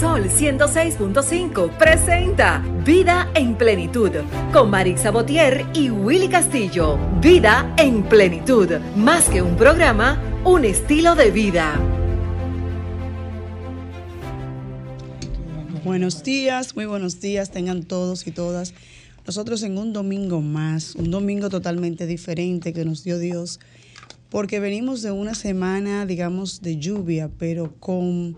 [0.00, 4.10] Sol 106.5 presenta Vida en Plenitud
[4.52, 6.98] con Marisa Botier y Willy Castillo.
[7.22, 11.80] Vida en Plenitud, más que un programa, un estilo de vida.
[15.82, 18.74] Buenos días, muy buenos días tengan todos y todas.
[19.24, 23.60] Nosotros en un domingo más, un domingo totalmente diferente que nos dio Dios,
[24.28, 28.36] porque venimos de una semana, digamos, de lluvia, pero con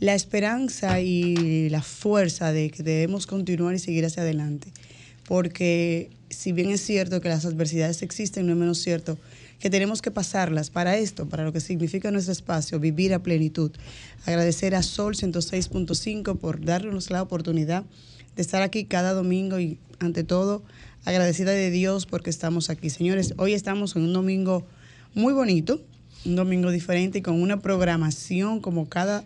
[0.00, 4.72] la esperanza y la fuerza de que debemos continuar y seguir hacia adelante.
[5.28, 9.18] Porque si bien es cierto que las adversidades existen, no es menos cierto
[9.60, 13.70] que tenemos que pasarlas para esto, para lo que significa nuestro espacio, vivir a plenitud.
[14.24, 17.84] Agradecer a Sol 106.5 por darnos la oportunidad
[18.36, 20.62] de estar aquí cada domingo y ante todo
[21.04, 22.88] agradecida de Dios porque estamos aquí.
[22.88, 24.66] Señores, hoy estamos en un domingo
[25.12, 25.82] muy bonito,
[26.24, 29.24] un domingo diferente y con una programación como cada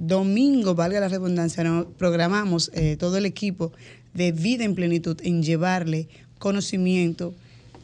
[0.00, 3.70] domingo, valga la redundancia, nos programamos eh, todo el equipo
[4.14, 7.34] de vida en plenitud en llevarle conocimiento,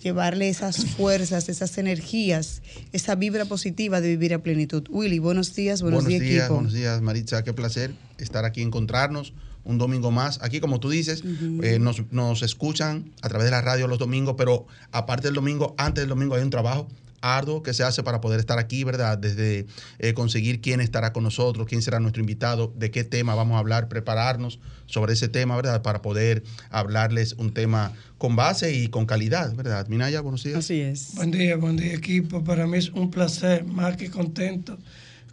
[0.03, 4.85] llevarle esas fuerzas, esas energías, esa vibra positiva de vivir a plenitud.
[4.89, 6.55] Willy, buenos días, buenos, buenos días, equipo.
[6.55, 10.39] Buenos días, Maritza, qué placer estar aquí, encontrarnos un domingo más.
[10.41, 11.65] Aquí, como tú dices, uh -huh.
[11.65, 15.75] eh, nos, nos, escuchan a través de la radio los domingos, pero aparte del domingo,
[15.77, 16.89] antes del domingo hay un trabajo
[17.21, 19.19] arduo que se hace para poder estar aquí, ¿verdad?
[19.19, 19.67] Desde
[19.99, 23.59] eh, conseguir quién estará con nosotros, quién será nuestro invitado, de qué tema vamos a
[23.59, 25.83] hablar, prepararnos sobre ese tema, ¿verdad?
[25.83, 29.89] Para poder hablarles un tema con base y con calidad, ¿verdad?
[29.89, 30.59] Minaya, buenos días.
[30.59, 31.15] Así es.
[31.15, 32.45] Buen día, buen día equipo.
[32.45, 34.79] Para mí es un placer, más que contento,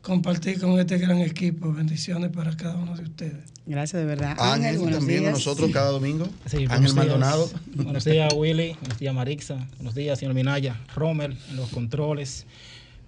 [0.04, 1.74] compartir con este gran equipo.
[1.74, 3.46] Bendiciones para cada uno de ustedes.
[3.66, 4.36] Gracias, de verdad.
[4.38, 5.24] Ángel, Ángel también días.
[5.24, 6.28] con nosotros cada domingo.
[6.46, 7.50] Sí, Ángel Maldonado.
[7.74, 8.76] Buenos días, Willy.
[8.82, 9.68] Buenos días, Marixa.
[9.78, 10.80] Buenos días, señor Minaya.
[10.94, 12.46] Rommel en los controles.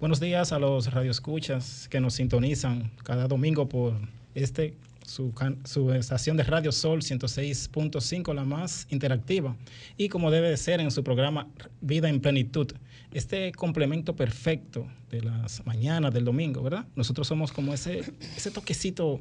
[0.00, 3.94] Buenos días a los radioescuchas que nos sintonizan cada domingo por
[4.34, 4.74] este
[5.04, 5.32] su,
[5.64, 9.54] su, estación de Radio Sol 106.5, la más interactiva,
[9.96, 11.46] y como debe de ser en su programa
[11.80, 12.72] Vida en Plenitud,
[13.12, 16.86] este complemento perfecto de las mañanas del domingo, ¿verdad?
[16.96, 18.00] Nosotros somos como ese,
[18.36, 19.20] ese toquecito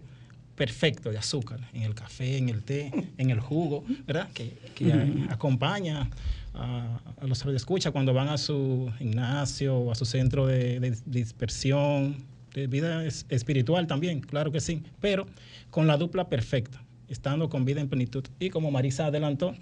[0.55, 4.29] perfecto de azúcar en el café, en el té, en el jugo, ¿verdad?
[4.33, 4.91] Que, que
[5.29, 6.09] acompaña
[6.53, 10.97] a, a los radioescuchas cuando van a su gimnasio o a su centro de, de
[11.05, 15.27] dispersión, de vida espiritual también, claro que sí, pero
[15.69, 18.23] con la dupla perfecta, estando con vida en plenitud.
[18.39, 19.53] Y como Marisa adelantó,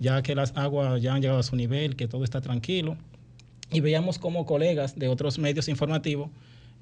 [0.00, 2.96] ya que las aguas ya han llegado a su nivel, que todo está tranquilo,
[3.70, 6.30] y veíamos como colegas de otros medios informativos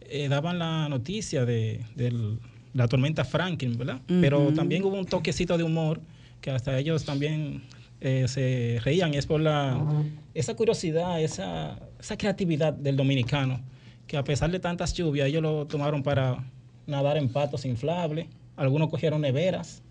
[0.01, 2.37] eh, daban la noticia de, de,
[2.75, 4.01] la tormenta Franklin, ¿verdad?
[4.09, 4.21] Uh -huh.
[4.21, 6.01] Pero también hubo un toquecito de humor
[6.41, 7.63] que hasta ellos también
[8.01, 10.11] eh, se reían, y es por la, uh -huh.
[10.35, 13.61] esa curiosidad, esa, esa creatividad del dominicano
[14.07, 16.45] que a pesar de tantas lluvias, ellos lo tomaron para
[16.87, 19.83] nadar en patos inflables, algunos cogieron neveras,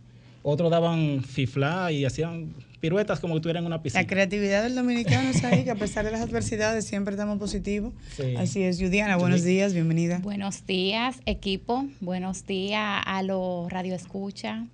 [0.44, 4.02] otros daban fifla y hacían piruetas como que tuvieran una piscina.
[4.02, 7.94] La creatividad del dominicano es ahí, que a pesar de las adversidades siempre estamos positivos.
[8.18, 8.36] Sí.
[8.36, 9.48] Así es, Judiana, buenos sí.
[9.48, 10.20] días, bienvenida.
[10.20, 14.66] Buenos días, equipo, buenos días a los radioescucha.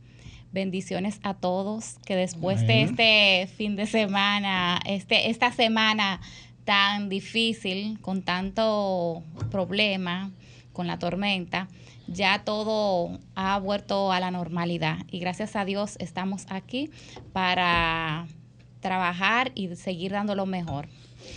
[0.52, 2.96] Bendiciones a todos, que después Amén.
[2.96, 6.20] de este fin de semana, este, esta semana
[6.66, 9.22] tan difícil, con tanto
[9.52, 10.32] problema,
[10.74, 11.68] con la tormenta,
[12.12, 16.90] ya todo ha vuelto a la normalidad y gracias a Dios estamos aquí
[17.34, 18.28] para
[18.82, 20.88] trabajar y seguir dando lo mejor.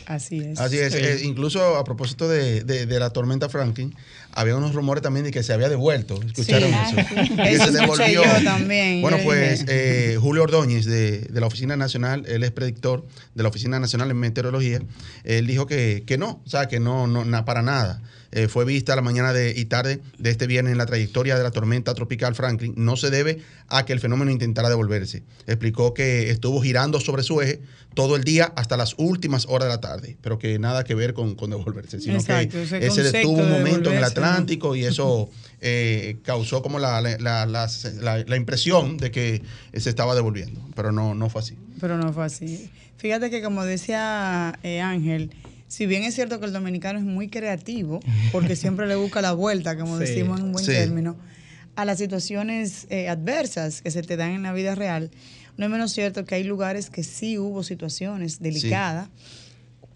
[0.06, 0.60] Así es.
[0.60, 0.92] Así es.
[0.92, 0.98] Sí.
[1.00, 3.94] Eh, incluso a propósito de, de, de, la tormenta Franklin,
[4.32, 6.20] había unos rumores también de que se había devuelto.
[6.22, 6.96] ¿Escucharon sí.
[6.96, 7.08] eso?
[7.16, 7.34] Ah, sí.
[7.36, 8.24] Que se devolvió.
[8.24, 9.02] Yo también.
[9.02, 13.48] Bueno, pues eh, Julio Ordóñez de, de, la Oficina Nacional, él es predictor de la
[13.48, 14.80] Oficina Nacional en Meteorología,
[15.24, 18.02] él dijo que, que no, o sea, que no, no na, para nada.
[18.34, 21.42] Eh, fue vista la mañana de, y tarde de este viernes en la trayectoria de
[21.42, 25.22] la tormenta tropical Franklin, no se debe a que el fenómeno intentara devolverse.
[25.46, 27.60] Explicó que estuvo girando sobre su eje
[27.94, 31.12] todo el día hasta las últimas horas de la tarde, pero que nada que ver
[31.12, 34.74] con, con devolverse, sino Exacto, que ese, ese detuvo un momento de en el Atlántico
[34.74, 35.28] y eso
[35.60, 37.68] eh, causó como la, la, la,
[38.26, 39.42] la, impresión de que
[39.74, 41.58] se estaba devolviendo, pero no, no fue así.
[41.80, 42.70] Pero no fue así.
[42.96, 45.32] Fíjate que como decía eh, Ángel,
[45.72, 49.32] si bien es cierto que el dominicano es muy creativo, porque siempre le busca la
[49.32, 50.70] vuelta, como sí, decimos en un buen sí.
[50.70, 51.16] término,
[51.76, 55.10] a las situaciones eh, adversas que se te dan en la vida real,
[55.56, 59.06] no es menos cierto que hay lugares que sí hubo situaciones delicadas.
[59.06, 59.41] Sí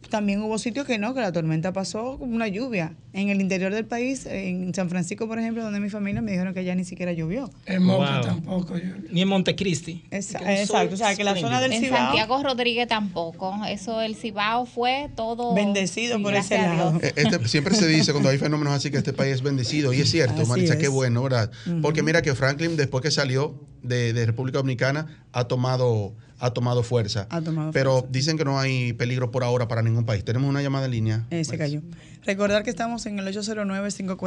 [0.08, 2.94] también hubo sitios que no, que la tormenta pasó como una lluvia.
[3.12, 6.52] En el interior del país, en San Francisco, por ejemplo, donde mi familia me dijeron
[6.52, 7.50] que ya ni siquiera llovió.
[7.64, 8.24] En Moca Wow.
[8.26, 8.74] tampoco.
[9.10, 10.04] Ni en Montecristi.
[10.20, 13.54] Sol exacto, o sea, que la zona del En Cibao- Santiago Rodríguez tampoco.
[13.68, 15.54] Eso, el Cibao fue todo.
[15.54, 16.92] Bendecido por ese lado.
[16.92, 17.04] Dios.
[17.04, 19.92] Eh, Este, siempre se dice cuando hay fenómenos así que este país es bendecido.
[19.94, 20.78] Y es cierto, Así Marisa, es.
[20.80, 21.50] qué bueno, ¿verdad?
[21.82, 23.54] Porque mira que Franklin, después que salió
[23.86, 27.26] de, de República Dominicana, ha tomado, ha tomado fuerza.
[27.30, 28.08] Ha tomado Pero fuerza.
[28.10, 30.24] dicen que no hay peligro por ahora para ningún país.
[30.24, 31.26] Tenemos una llamada en línea.
[31.30, 31.82] Eh, se cayó.
[32.24, 33.26] Recordar que estamos en el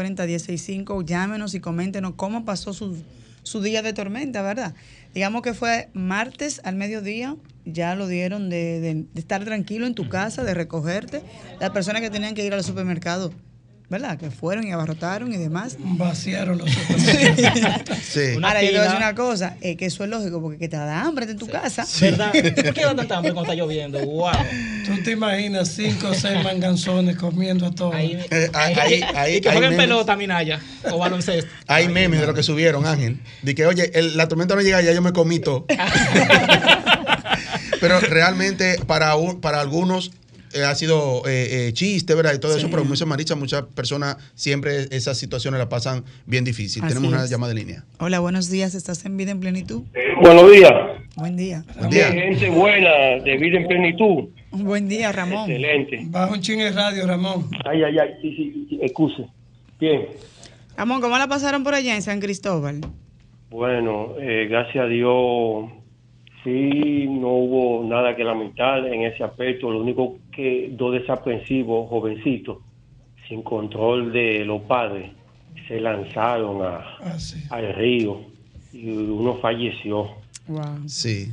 [0.09, 1.05] 809-540-1065.
[1.05, 2.97] Llámenos y coméntenos cómo pasó su,
[3.43, 4.73] su día de tormenta, ¿verdad?
[5.13, 7.35] Digamos que fue martes al mediodía,
[7.65, 11.21] ya lo dieron de, de- de estar tranquilo en tu casa, de recogerte.
[11.59, 13.31] Las personas que tenían que ir al supermercado,
[13.89, 14.17] ¿verdad?
[14.17, 15.75] Que fueron y abarrotaron y demás.
[15.79, 17.97] Vaciaron los supermercados.
[18.03, 18.21] Sí.
[18.35, 20.67] Ahora, yo te voy a decir una cosa, es que eso es lógico, porque que
[20.69, 21.85] te da hambre en tu casa.
[22.01, 22.31] ¿Verdad?
[22.55, 23.99] ¿Por qué da tanta hambre cuando está lloviendo?
[24.05, 24.31] ¡Wow!
[24.85, 27.93] Tú te imaginas cinco o seis manganzones comiendo a todos.
[27.95, 30.59] Ahí, Eh, ahí- ahí- ahí- y que jueguen pelota, Minaya,
[30.91, 31.49] o baloncesto.
[31.67, 33.19] Hay memes de lo que subieron, Ángel.
[33.43, 35.65] De que, oye, el- la tormenta no llega, ya yo me comí todo.
[37.81, 40.11] Pero realmente para, un- para algunos
[40.53, 42.33] eh, ha sido eh, eh, chiste, ¿verdad?
[42.33, 46.83] Y todo eso, pero como dice muchas personas siempre esas situaciones la pasan bien difícil.
[46.83, 47.83] Así Tenemos una llamada de línea.
[47.99, 48.75] Hola, buenos días.
[48.75, 49.83] ¿Estás en vida en plenitud?
[50.21, 50.71] Buenos días.
[51.15, 51.63] Buen día.
[51.77, 52.11] Buen día.
[52.11, 52.89] Gente buena,
[53.23, 54.29] de vida en plenitud.
[54.51, 55.49] Un buen día, Ramón.
[55.49, 55.99] Excelente.
[56.05, 57.49] Baja un ching en radio, Ramón.
[57.65, 59.25] Ay, ay, ay, sí, sí, sí, excuse.
[59.79, 60.07] Bien.
[60.75, 62.81] Ramón, ¿cómo la pasaron por allá en San Cristóbal?
[63.49, 65.69] Bueno, eh, gracias a Dios,
[66.43, 69.69] sí, no hubo nada que lamentar en ese aspecto.
[69.71, 72.57] Lo único que dos desaprensivos, jovencitos,
[73.27, 75.11] sin control de los padres,
[75.67, 77.43] se lanzaron a, Ah, sí.
[77.49, 78.21] al río
[78.73, 80.07] y uno falleció.
[80.47, 80.87] Wow.
[80.87, 81.31] Sí.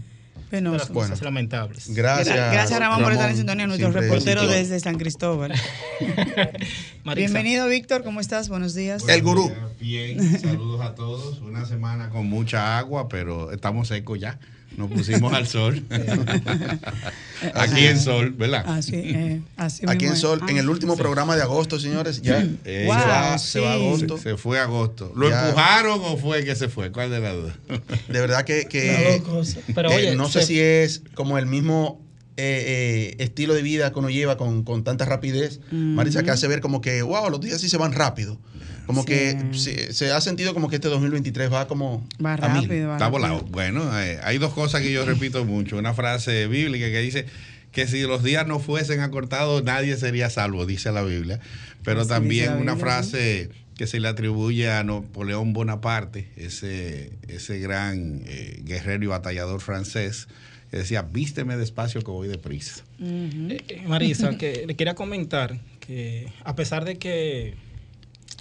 [0.51, 0.93] Penoso.
[0.93, 1.09] Bueno.
[1.11, 1.93] cosas lamentables.
[1.95, 2.37] Gracias.
[2.37, 5.53] Gra- Gracias, Ramón, por estar en sintonía, nuestro reportero desde San Cristóbal.
[7.17, 8.49] Bienvenido, Víctor, ¿cómo estás?
[8.49, 9.09] Buenos días.
[9.09, 9.51] El gurú.
[9.81, 11.41] Bien, saludos a todos.
[11.41, 14.39] Una semana con mucha agua, pero estamos secos ya.
[14.77, 15.83] Nos pusimos al sol.
[17.55, 18.65] Aquí en sol, ¿verdad?
[18.67, 20.21] Así, eh, así Aquí mismo en es.
[20.21, 23.61] Sol, en el Ah, último programa de agosto, señores, ya Eh, Wow, se, va, se
[23.61, 23.83] va sí.
[23.83, 24.19] agosto.
[24.19, 25.13] Se fue agosto.
[25.17, 25.47] ¿Lo Ya.
[25.49, 26.91] empujaron o fue que se fue?
[26.93, 27.53] ¿Cuál de las dos?
[28.09, 32.03] De verdad que, que eh, no sé se- si es como el mismo
[32.39, 36.47] eh, eh, estilo de vida que uno lleva con, con tanta rapidez, Marisa, que hace
[36.49, 38.39] ver como que, wow, los días sí se van rápido.
[38.87, 39.07] Como Sí.
[39.09, 42.63] que se, se ha sentido como que este 2023 va como Va a mil.
[42.65, 42.89] rápido.
[42.89, 43.41] va Está volado.
[43.51, 45.77] Bueno, eh, hay dos cosas que yo repito mucho.
[45.77, 47.27] Una frase bíblica que dice
[47.73, 51.41] que si los días no fuesen acortados, nadie sería salvo, dice la Biblia.
[51.83, 58.23] Pero Así también una frase que se le atribuye a Napoleón Bonaparte, ese, ese gran
[58.27, 60.29] eh, guerrero y batallador francés,
[60.71, 62.83] que decía, vísteme despacio que voy deprisa.
[63.01, 67.55] Eh, Marisa, que le quería comentar que a pesar de que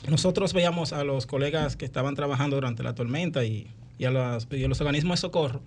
[0.07, 3.67] nosotros veíamos a los colegas que estaban trabajando durante la tormenta y,
[3.97, 5.61] y a, las- y a los organismos de socorro,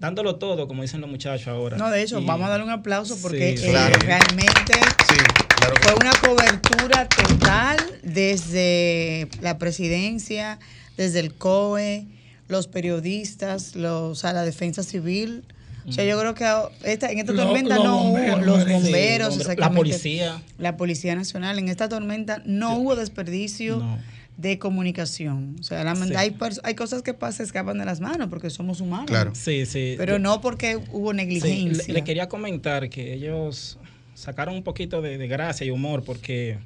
[0.00, 1.76] dándolo todo, como dicen los muchachos ahora.
[1.76, 4.72] No, de hecho, Y- vamos a darle un aplauso porque Sí, eh, realmente
[5.08, 5.16] Sí,
[5.56, 10.58] claro que fue una cobertura total desde la presidencia,
[10.96, 12.06] desde el COE,
[12.48, 15.44] los periodistas, los, a la defensa civil.
[15.88, 16.44] O sea, yo creo que
[16.90, 18.64] esta, en esta tormenta los no bomberos, hubo los.
[18.64, 20.42] Sí, bomberos, la policía.
[20.58, 21.58] la Policía Nacional.
[21.58, 23.98] En esta tormenta no hubo desperdicio No.
[24.36, 25.56] de comunicación.
[25.60, 26.12] O sea, la- Sí.
[26.16, 29.06] hay, cosas que se escapan de las manos porque somos humanos.
[29.06, 29.32] Claro.
[29.34, 29.94] Sí, sí.
[29.96, 31.84] Pero no porque hubo Sí, negligencia.
[31.86, 33.78] le, le quería comentar que ellos
[34.14, 36.58] sacaron un poquito de, de gracia y humor porque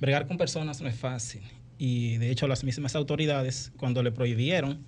[0.00, 1.40] bregar con personas no es fácil.
[1.78, 4.78] Y de hecho las mismas autoridades, cuando le prohibieron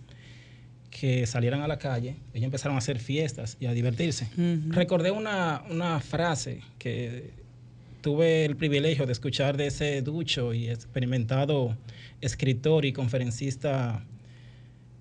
[0.98, 4.29] que salieran a la calle, ellos empezaron a hacer fiestas y a divertirse.
[4.70, 7.32] Recordé una, una frase que
[8.00, 11.76] tuve el privilegio de escuchar de ese ducho y experimentado
[12.20, 14.05] escritor y conferencista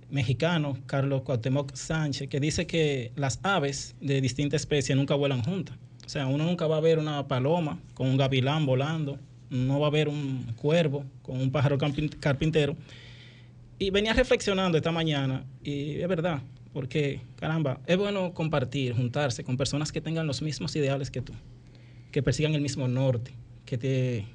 [0.10, 5.78] mexicano, Carlos Cuauhtémoc Sánchez, que dice que las aves de distinta especie nunca vuelan juntas.
[6.06, 9.18] O sea, uno nunca va a ver una paloma con un gavilán volando,
[9.50, 12.76] no va a ver un cuervo con un pájaro carpin- carpintero.
[13.78, 16.42] Y venía reflexionando esta mañana, y es verdad,
[16.72, 21.34] porque, caramba, es bueno compartir, juntarse con personas que tengan los mismos ideales que tú,
[22.12, 23.32] que persigan el mismo norte,
[23.66, 24.26] que te,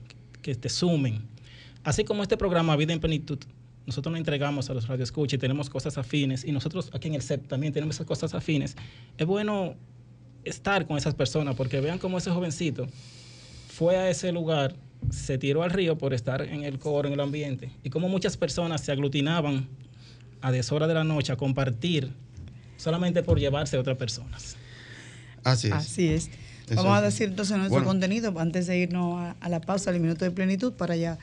[0.42, 1.22] que te sumen.
[1.84, 3.38] Así como este programa Vida en Plenitud,
[3.86, 7.22] nosotros nos entregamos a los radioescuchas y tenemos cosas afines, y nosotros aquí en el
[7.22, 8.76] CEP también tenemos esas cosas afines.
[9.16, 9.74] Es bueno
[10.44, 12.86] estar con esas personas, porque vean cómo ese jovencito
[13.68, 14.74] fue a ese lugar,
[15.10, 18.36] se tiró al río por estar en el coro, en el ambiente, y cómo muchas
[18.36, 19.68] personas se aglutinaban
[20.40, 22.12] a deshora de la noche a compartir
[22.76, 24.56] solamente por llevarse a otras personas.
[25.44, 25.72] Así es.
[25.72, 26.30] Así es.
[26.74, 27.88] Vamos a decir entonces nuestro Bueno.
[27.88, 31.18] contenido antes de irnos a, a la pausa, al minuto de plenitud, para ya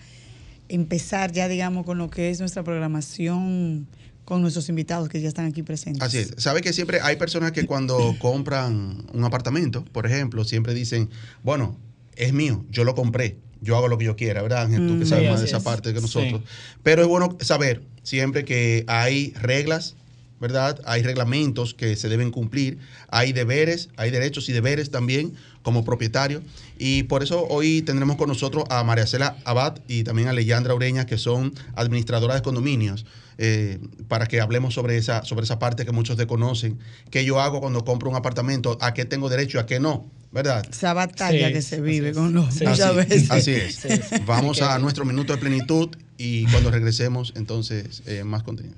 [0.69, 3.88] empezar ya, digamos, con lo que es nuestra programación
[4.25, 6.03] con nuestros invitados que ya están aquí presentes.
[6.03, 6.34] Así es.
[6.38, 11.10] Sabe que siempre hay personas que cuando compran un apartamento, por ejemplo, siempre dicen,
[11.43, 11.77] bueno,
[12.17, 14.88] es mío, yo lo compré, yo hago lo que yo quiera, ¿verdad, Ángel?
[14.88, 15.08] Tú que Mm.
[15.08, 15.64] sabes Sí, más de esa es.
[15.64, 16.06] parte que Sí.
[16.06, 16.42] nosotros.
[16.84, 19.96] Pero es bueno saber siempre que hay reglas,
[20.39, 20.79] ¿verdad?
[20.86, 22.77] Hay reglamentos que se deben cumplir,
[23.10, 26.41] hay deberes, hay derechos y deberes también como propietario.
[26.77, 30.74] Y por eso hoy tendremos con nosotros a María Cela Abad y también a Leyandra
[30.75, 33.06] Ureña, que son administradoras de condominios,
[33.39, 36.79] eh, para que hablemos sobre esa, sobre esa parte que muchos desconocen.
[37.12, 38.77] ¿Qué yo hago cuando compro un apartamento?
[38.82, 40.10] ¿A qué tengo derecho y a qué no?
[40.32, 40.65] ¿Verdad?
[40.70, 42.17] Esa batalla Sí, que se así vive es.
[42.17, 42.65] con los Sí.
[42.65, 43.32] muchas Así, veces.
[43.32, 43.75] así es.
[43.75, 44.15] Sí, sí.
[44.25, 48.75] Vamos a nuestro minuto de plenitud y cuando regresemos, entonces, eh, más contenido.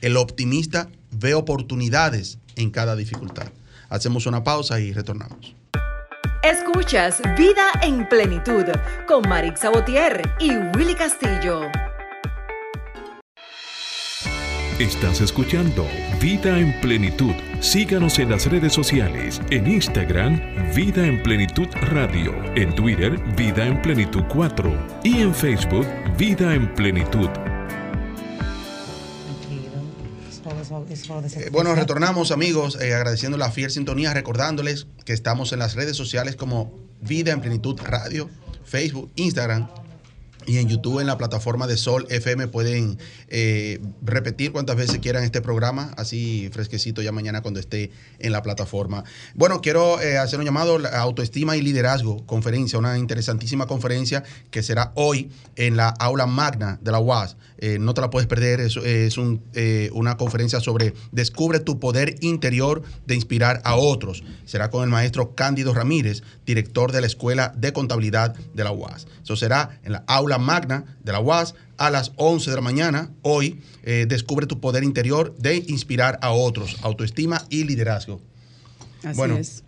[0.00, 3.48] El optimista ve oportunidades en cada dificultad.
[3.88, 5.54] Hacemos una pausa y retornamos.
[6.42, 8.64] Escuchas Vida en Plenitud
[9.08, 11.62] con Marix Sabotier y Willy Castillo.
[14.78, 15.84] Estás escuchando
[16.20, 17.34] Vida en Plenitud.
[17.58, 19.40] Síganos en las redes sociales.
[19.50, 20.40] En Instagram,
[20.72, 22.32] Vida en Plenitud Radio.
[22.54, 25.00] En Twitter, Vida en Plenitud 4.
[25.02, 25.86] Y en Facebook,
[26.16, 27.28] Vida en Plenitud.
[31.08, 35.96] Eh, bueno, retornamos amigos, eh, agradeciendo la fiel sintonía, recordándoles que estamos en las redes
[35.96, 38.28] sociales como Vida en Plenitud Radio,
[38.64, 39.68] Facebook, Instagram
[40.48, 45.22] y en YouTube en la plataforma de Sol FM pueden eh, repetir cuantas veces quieran
[45.22, 49.04] este programa, así fresquecito ya mañana cuando esté en la plataforma.
[49.34, 54.62] Bueno, quiero eh, hacer un llamado a autoestima y liderazgo, conferencia, una interesantísima conferencia que
[54.62, 57.36] será hoy en la aula magna de la UAS.
[57.58, 59.42] Eh, no te la puedes perder, es, es un,
[59.92, 64.24] una conferencia sobre descubre tu poder interior de inspirar a otros.
[64.46, 69.06] Será con el maestro Cándido Ramírez, director de la Escuela de Contabilidad de la UAS.
[69.22, 73.10] Eso será en la aula magna de la UAS a las 11 de la mañana.
[73.22, 78.20] Hoy, eh, descubre tu poder interior de inspirar a otros, autoestima y liderazgo.
[79.04, 79.62] Así Bueno, es.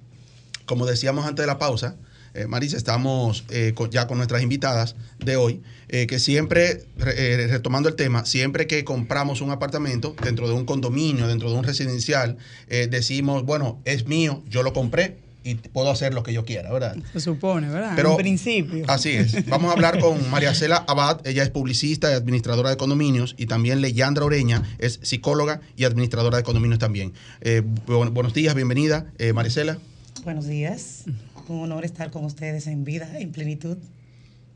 [0.67, 1.97] Como decíamos antes de la pausa,
[2.33, 7.49] eh, Marisa, estamos eh, con- ya con nuestras invitadas de hoy, eh, que siempre, re-
[7.49, 11.65] retomando el tema, siempre que compramos un apartamento dentro de un condominio, dentro de un
[11.65, 12.37] residencial,
[12.69, 16.97] decimos, bueno, es mío, yo lo compré y puedo hacer lo que yo quiera, ¿verdad?
[17.13, 17.93] Se supone, ¿verdad?
[17.97, 18.85] Pero- en principio.
[18.89, 19.47] Así es.
[19.49, 21.27] Vamos a hablar con María Cela Abad.
[21.27, 23.35] Ella es publicista y administradora de condominios.
[23.39, 27.13] Y también Leyandra Oreña es psicóloga y administradora de condominios también.
[27.41, 29.79] Eh, bu- buenos días, bienvenida, eh, María Cela.
[30.25, 31.05] Buenos días.
[31.49, 33.79] Un honor estar con ustedes en vida, en plenitud.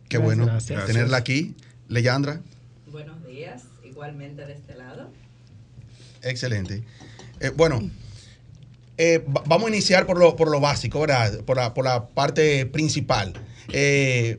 [0.09, 0.87] Qué Gracias, bueno gracias.
[0.87, 1.55] tenerla aquí.
[1.89, 2.41] Leyandra,
[2.93, 5.11] Buenos días, igualmente de este lado.
[6.23, 6.83] excelente.
[7.41, 7.91] Eh, bueno,
[8.99, 11.41] eh, va- vamos a iniciar por lo, por lo básico, ¿verdad?
[11.45, 13.33] Por la, por la parte principal.
[13.73, 14.39] Eh,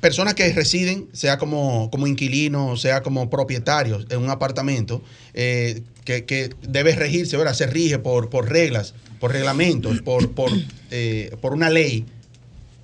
[0.00, 5.02] personas que residen, sea como, como inquilinos, sea como propietarios en un apartamento,
[5.34, 7.54] eh, que, que debe regirse, ¿verdad?
[7.54, 10.52] Se rige por, por reglas, por reglamentos, por, por,
[10.90, 12.04] eh, por una ley.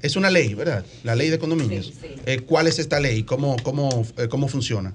[0.02, 0.84] Es una ley, ¿verdad?
[1.02, 1.86] La ley de condominios.
[1.86, 2.08] Sí, sí.
[2.26, 3.22] Eh, ¿Cuál es esta ley?
[3.22, 4.92] ¿Cómo, cómo, cómo funciona?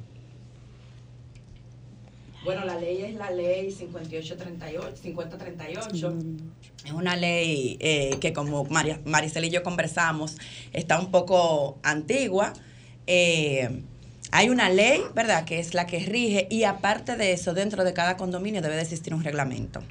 [2.43, 6.13] Bueno, la ley la ley 5838, 5038.
[6.85, 10.37] Es una ley eh, que como María, Maricel y yo conversamos,
[10.71, 12.53] está un poco antigua.
[13.07, 13.83] Eh,
[14.31, 17.93] hay una ley, ¿verdad?, que es la que rige y aparte de eso, dentro de
[17.93, 19.81] cada condominio debe de existir un reglamento.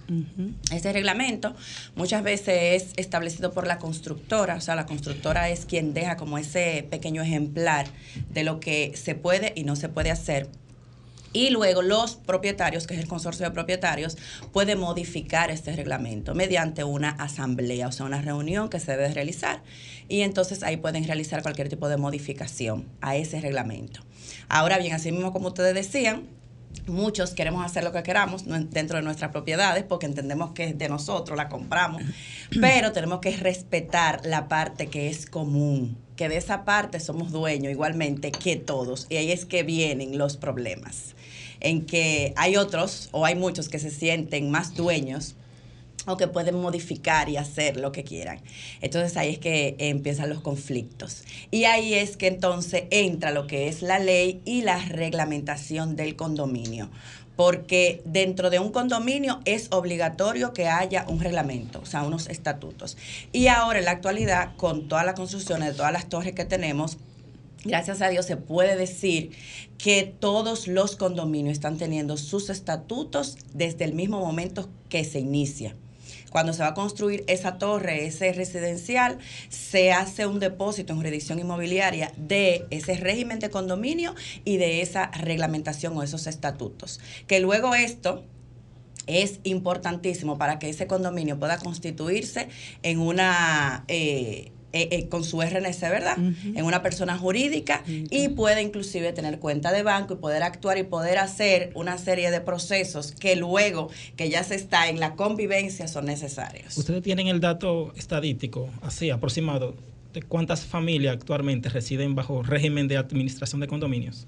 [0.71, 1.55] Ese reglamento
[1.97, 6.39] muchas veces es establecido por la constructora, o sea, la constructora es quien deja como
[6.39, 7.89] ese pequeño ejemplar
[8.31, 10.49] de lo que se puede y no se puede hacer.
[11.33, 14.17] Y luego los propietarios, que es el consorcio de propietarios,
[14.53, 19.63] puede modificar este reglamento mediante una asamblea, o sea, una reunión que se debe realizar.
[20.09, 24.01] Y entonces ahí pueden realizar cualquier tipo de modificación a ese reglamento.
[24.49, 26.27] Ahora bien, así mismo como ustedes decían,
[26.87, 30.89] muchos queremos hacer lo que queramos dentro de nuestras propiedades porque entendemos que es de
[30.89, 32.03] nosotros, la compramos,
[32.61, 37.73] pero tenemos que respetar la parte que es común, que de esa parte somos dueños
[37.73, 39.07] igualmente que todos.
[39.09, 41.15] Y ahí es que vienen los problemas,
[41.61, 45.35] en que hay otros o hay muchos que se sienten más dueños
[46.09, 48.41] o que pueden modificar y hacer lo que quieran.
[48.81, 51.25] Entonces ahí es que empiezan los conflictos.
[51.51, 56.17] Y ahí es que entonces entra lo que es la ley y la reglamentación del
[56.17, 56.89] condominio.
[57.37, 62.97] Porque dentro de un condominio es obligatorio que haya un reglamento, o sea, unos estatutos.
[63.31, 66.99] Y ahora en la actualidad, con todas las construcciones de todas las torres que tenemos,
[67.65, 69.31] gracias a Dios se puede decir
[69.79, 75.77] que todos los condominios están teniendo sus estatutos desde el mismo momento que se inicia.
[76.31, 81.39] Cuando se va a construir esa torre, ese residencial, se hace un depósito en jurisdicción
[81.39, 87.01] inmobiliaria de ese régimen de condominio y de esa reglamentación o esos estatutos.
[87.27, 88.25] Que luego esto
[89.07, 92.49] es importantísimo para que ese condominio pueda constituirse
[92.83, 93.85] en una...
[93.89, 96.19] eh, eh, eh, con su RNC, ¿verdad?
[96.19, 100.83] En una persona jurídica y puede inclusive tener cuenta de banco y poder actuar y
[100.83, 105.89] poder hacer una serie de procesos que luego que ya se está en la convivencia
[105.89, 106.77] son necesarios.
[106.77, 109.75] ¿Ustedes tienen el dato estadístico, así aproximado,
[110.13, 114.27] de cuántas familias actualmente residen bajo régimen de administración de condominios?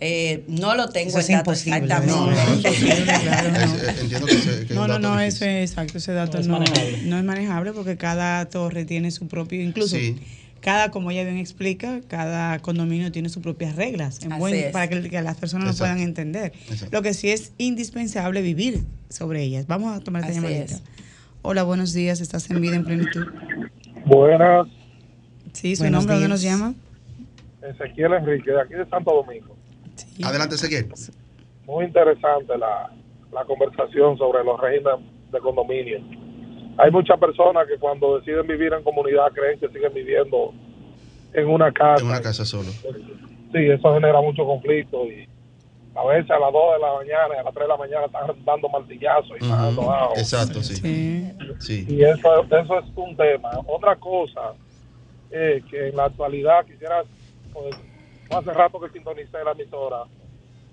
[0.00, 1.78] Eh, no lo tengo Eso es dato imposible.
[1.78, 2.14] exactamente.
[2.14, 2.32] No, no,
[3.20, 3.58] claro, no.
[3.88, 5.26] Es- entiendo que ese- que es No, un no, dato no, difícil.
[5.26, 7.02] eso es exacto, ese dato No manejable.
[7.02, 10.16] no es manejable porque cada torre tiene su propio, incluso Sí.
[10.60, 15.08] cada, como ella bien explica, cada condominio tiene sus propias reglas en buen- para que,
[15.10, 16.52] que las personas lo puedan entender.
[16.70, 16.96] Exacto.
[16.96, 19.66] Lo que sí es indispensable vivir sobre ellas.
[19.66, 20.74] Vamos a tomar esta Así llamadita.
[20.76, 20.82] es.
[21.42, 23.26] Hola, buenos días, estás en vida en plenitud.
[24.04, 24.68] Buenas,
[25.54, 26.74] Sí, su Buenos nombre, ¿dónde nos llama?
[27.62, 29.56] Ezequiel Enrique, de aquí de Santo Domingo.
[30.24, 30.88] Adelante, Ezequiel.
[31.66, 32.90] Muy interesante la,
[33.32, 35.00] la conversación sobre los regímenes
[35.30, 35.98] de condominio.
[36.78, 40.54] Hay muchas personas que cuando deciden vivir en comunidad creen que siguen viviendo
[41.34, 42.02] en una casa.
[42.02, 42.70] En una casa solo.
[43.52, 45.28] Sí, eso genera mucho conflicto y
[45.94, 48.06] a veces a las 2 de la mañana y a las 3 de la mañana
[48.06, 49.90] están dando martillazos y bajando Ujú.
[49.90, 50.18] agua.
[50.18, 50.76] Exacto, sí.
[50.76, 51.32] Sí.
[51.58, 51.86] Sí.
[51.88, 53.50] Y eso, eso es un tema.
[53.66, 54.54] Otra cosa
[55.30, 57.02] es que en la actualidad quisiera,
[57.52, 57.74] pues,
[58.30, 60.04] hace rato que sintonicé la emisora,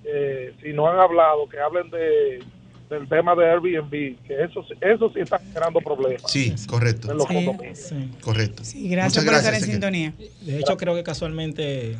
[0.03, 2.43] eh, si no han hablado, que hablen de
[2.89, 3.89] del tema de Airbnb,
[4.27, 7.09] que eso, sí- eso sí está generando problemas Sí, correcto.
[7.09, 7.35] en los Sí.
[7.73, 8.11] Sí.
[8.21, 8.63] Correcto.
[8.63, 10.13] Sí, gracias Muchas por estar en sintonía.
[10.41, 11.95] De hecho, creo que casualmente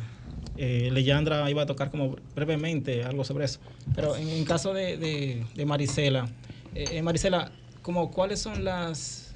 [0.58, 3.58] eh, Leyandra iba a tocar como brevemente algo sobre eso.
[3.96, 6.28] Pero en, en caso de, de- de Marisela,
[6.76, 7.50] eh, eh, Marisela,
[7.82, 9.34] como cuáles son las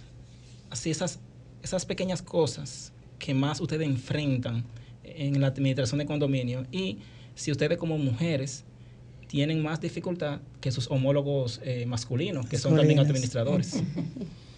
[0.71, 1.19] así esas
[1.65, 4.65] esas pequeñas cosas que más ustedes enfrentan
[5.21, 6.99] en la administración de condominio y
[7.35, 8.65] si ustedes como mujeres
[9.29, 13.83] tienen más dificultad que sus homólogos eh, masculinos, que son también administradores.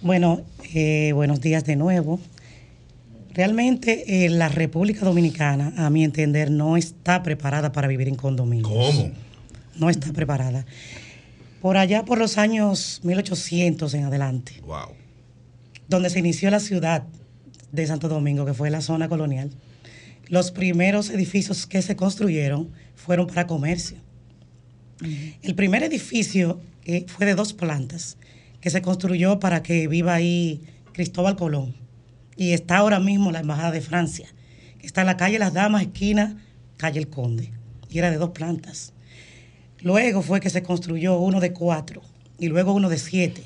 [0.05, 0.43] Bueno,
[0.75, 2.19] eh, buenos días de nuevo.
[3.35, 8.69] Realmente eh, la República Dominicana, a mi entender, no está preparada para vivir en condominio.
[8.69, 9.13] ¿Cómo?
[9.77, 10.67] No está preparada.
[11.61, 14.89] Por allá, por los años 1800 en adelante, Wow.
[15.87, 17.05] donde se inició la ciudad
[17.71, 19.53] de Santo Domingo, que fue la zona colonial,
[20.33, 23.99] los primeros edificios que se construyeron fueron para comercio.
[25.43, 28.17] El primer edificio eh, fue de dos plantas,
[28.63, 31.75] que se construyó para que viva ahí Cristóbal Colón.
[32.35, 34.27] Y está ahora mismo la Embajada de Francia,
[34.79, 36.43] que está en la calle Las Damas, esquina
[36.79, 37.53] calle El Conde.
[37.91, 38.95] Y era de dos plantas.
[39.83, 42.01] Luego fue que se construyó uno de cuatro
[42.39, 43.43] y luego uno de siete.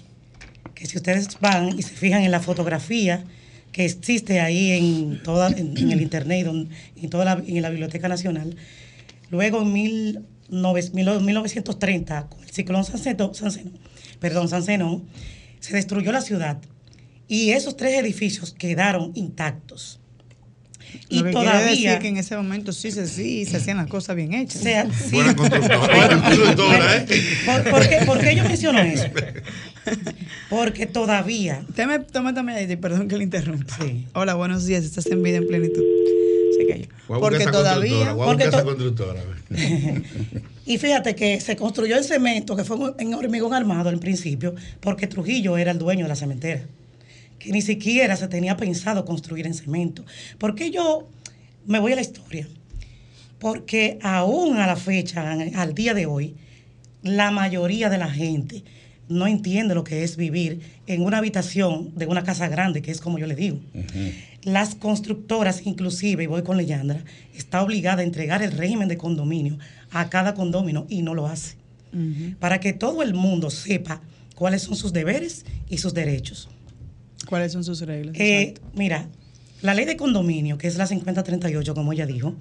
[0.77, 3.25] Que si ustedes van y se fijan en la fotografía
[3.77, 7.61] que existe ahí en, toda, en, en el internet, y don- en, toda la, en
[7.61, 8.57] la Biblioteca Nacional,
[9.29, 13.79] luego en mil nove- mil- 1930, con el ciclón San Zenón- San Zenón,
[14.19, 14.62] perdón, San
[15.61, 16.57] se destruyó la ciudad
[17.29, 20.01] y esos tres edificios quedaron intactos.
[21.11, 23.89] Y que quiere todavía decir que en ese momento sí se, sí, se hacían las
[23.89, 24.62] cosas bien hechas.
[24.62, 25.17] sea, sí.
[25.17, 27.07] Buena constructora, ¿eh?
[27.45, 29.05] ¿Por, por qué, por qué yo menciono eso?
[30.51, 31.64] Porque todavía.
[31.68, 33.77] Usted me toma también ahí, perdón que le interrumpa.
[33.81, 34.07] Sí.
[34.14, 35.83] Hola, buenos días, estás en vida en plenitud.
[36.59, 36.87] Se cayó.
[37.07, 38.14] Porque todavía.
[38.14, 39.22] porque to- constructora.
[40.68, 45.07] Y fíjate que se construyó en cemento, que fue en hormigón armado al principio, porque
[45.07, 46.62] Trujillo era el dueño de la cementera.
[47.38, 50.05] Que ni siquiera se tenía pensado construir en cemento.
[50.38, 51.09] ¿Por qué yo
[51.66, 52.49] me voy a la historia?
[53.38, 56.35] Porque aún a la fecha, al día de hoy,
[57.03, 58.64] la mayoría de la gente
[59.09, 63.01] no entiende lo que es vivir en una habitación de una casa grande, que es
[63.01, 63.59] como yo le digo.
[64.42, 69.59] Las constructoras, inclusive, y voy con Leyandra, está obligada a entregar el régimen de condominio
[69.90, 71.57] a cada condominio y no lo hace.
[72.40, 74.03] Para que todo el mundo sepa
[74.35, 76.49] cuáles son sus deberes y sus derechos.
[77.27, 78.14] ¿Cuáles son sus reglas?
[78.19, 79.09] Eh, mira,
[79.62, 82.35] la ley de condominio, que es la 5038, como ella dijo,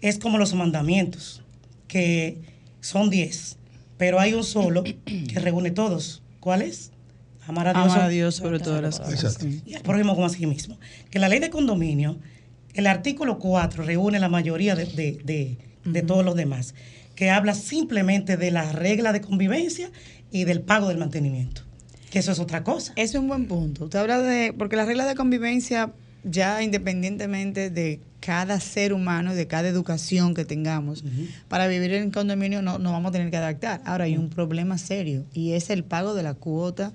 [0.00, 1.42] es como los mandamientos,
[1.88, 2.38] que
[2.80, 3.56] son 10,
[3.96, 6.22] pero hay un solo que reúne todos.
[6.40, 6.90] ¿Cuál es?
[7.46, 9.38] Amar a Dios, Amar a Dios sobre todas las cosas.
[9.66, 10.78] Y al prójimo como a sí mismo.
[11.10, 12.16] Que la ley de condominio,
[12.74, 16.74] el artículo 4 reúne la mayoría de, de- de- de todos los demás,
[17.14, 19.90] que habla simplemente de la regla de convivencia
[20.32, 21.62] y del pago del mantenimiento.
[22.10, 22.92] Que eso es otra cosa.
[22.96, 23.84] Ese es un buen punto.
[23.84, 25.92] Usted habla de, porque las reglas de convivencia,
[26.24, 31.04] ya independientemente de cada ser humano, de cada educación que tengamos,
[31.46, 33.80] para vivir en condominio no, no vamos a tener que adaptar.
[33.84, 36.92] Ahora hay un problema serio y es el pago de la cuota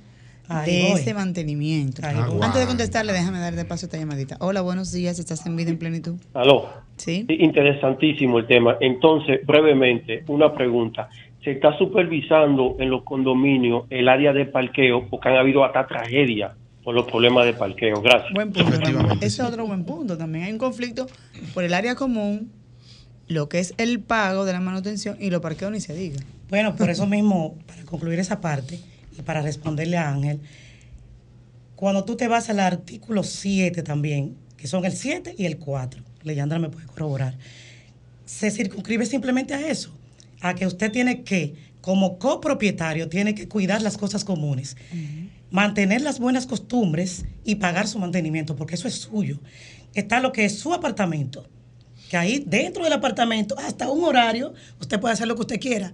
[0.50, 1.00] Ahí de voy.
[1.00, 2.02] ese mantenimiento.
[2.06, 2.42] Ahí voy.
[2.42, 4.36] Antes de contestarle, déjame dar de paso esta llamadita.
[4.42, 6.16] Hola, buenos días, estás en vida en plenitud.
[6.34, 6.68] Aló.
[6.98, 7.26] Sí.
[7.30, 8.76] Interesantísimo el tema.
[8.82, 11.08] Entonces, brevemente, una pregunta.
[11.46, 15.08] ¿Se está supervisando en los condominios el área de parqueo?
[15.10, 16.52] Porque han habido hasta tragedias
[16.84, 18.02] por los problemas de parqueo.
[18.02, 18.34] Gracias.
[18.34, 18.76] Buen punto.
[19.16, 20.18] Ese es otro buen punto.
[20.18, 21.08] También hay un conflicto
[21.54, 22.52] por el área común,
[23.28, 26.20] lo que es el pago de la manutención y los parqueos ni se diga.
[26.50, 28.80] Bueno, por eso mismo, para concluir esa parte
[29.18, 30.40] y para responderle a Ángel,
[31.76, 36.04] cuando tú te vas al artículo 7 también, que son el 7 y el 4,
[36.24, 37.36] Leyandra me puede corroborar,
[38.26, 39.92] se circunscribe simplemente a eso,
[40.42, 44.78] a que usted tiene que, como copropietario, tiene que cuidar las cosas comunes,
[45.52, 49.40] mantener las buenas costumbres y pagar su mantenimiento, porque eso es suyo.
[49.94, 51.48] Está lo que es su apartamento,
[52.10, 55.94] que ahí dentro del apartamento, hasta un horario, usted puede hacer lo que usted quiera.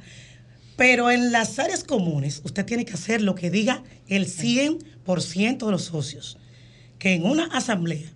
[0.77, 5.71] Pero en las áreas comunes, usted tiene que hacer lo que diga el 100% de
[5.71, 6.37] los socios.
[6.99, 8.13] Que en una asamblea,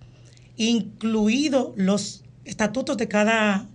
[0.57, 3.67] incluidos los estatutos de cada,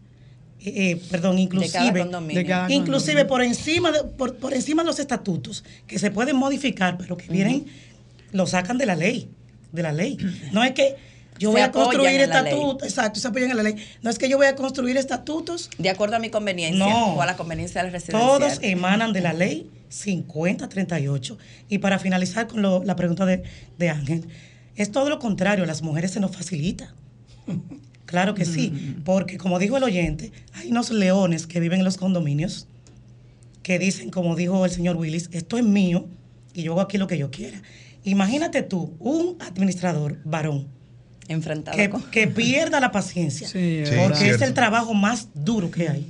[0.67, 2.43] eh, perdón, inclusive, condominio.
[2.43, 6.37] De cada inclusive por encima, de, por, por encima de los estatutos, que se pueden
[6.37, 7.67] modificar, pero que vienen,
[8.33, 9.29] lo sacan de la ley,
[9.73, 10.17] de la ley.
[10.53, 10.97] No es que
[11.39, 13.77] yo Se voy a construir estatutos, exacto, se apoyan en la ley.
[14.03, 17.15] No es que yo voy a construir estatutos De acuerdo a mi conveniencia No.
[17.15, 18.23] o a la conveniencia del residencial.
[18.41, 21.39] todos emanan de la ley 5038.
[21.69, 23.43] Y para finalizar con lo- la pregunta de,
[23.79, 24.27] de Ángel,
[24.77, 26.95] es todo lo contrario, a las mujeres se nos facilita.
[28.17, 28.73] Claro que sí,
[29.05, 32.67] porque como dijo el oyente, hay unos leones que viven en los condominios
[33.63, 36.07] que dicen, como dijo el señor Willis, esto es mío
[36.55, 37.61] y yo hago aquí lo que yo quiera.
[38.05, 40.69] Imagínate tú, un administrador varón
[41.29, 45.89] Enfrentado que, con- que pierda la paciencia, Sí, porque es el trabajo más duro que
[45.89, 46.07] hay,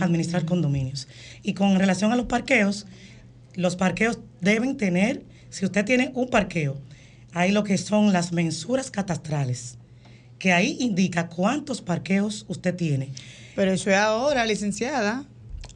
[0.00, 1.06] administrar condominios.
[1.42, 2.86] Y con relación a los parqueos,
[3.56, 6.78] los parqueos deben tener, si usted tiene un parqueo,
[7.34, 9.76] hay lo que son las mensuras catastrales,
[10.42, 13.10] que ahí indica cuántos parqueos usted tiene.
[13.54, 15.22] Pero eso es ahora, licenciada.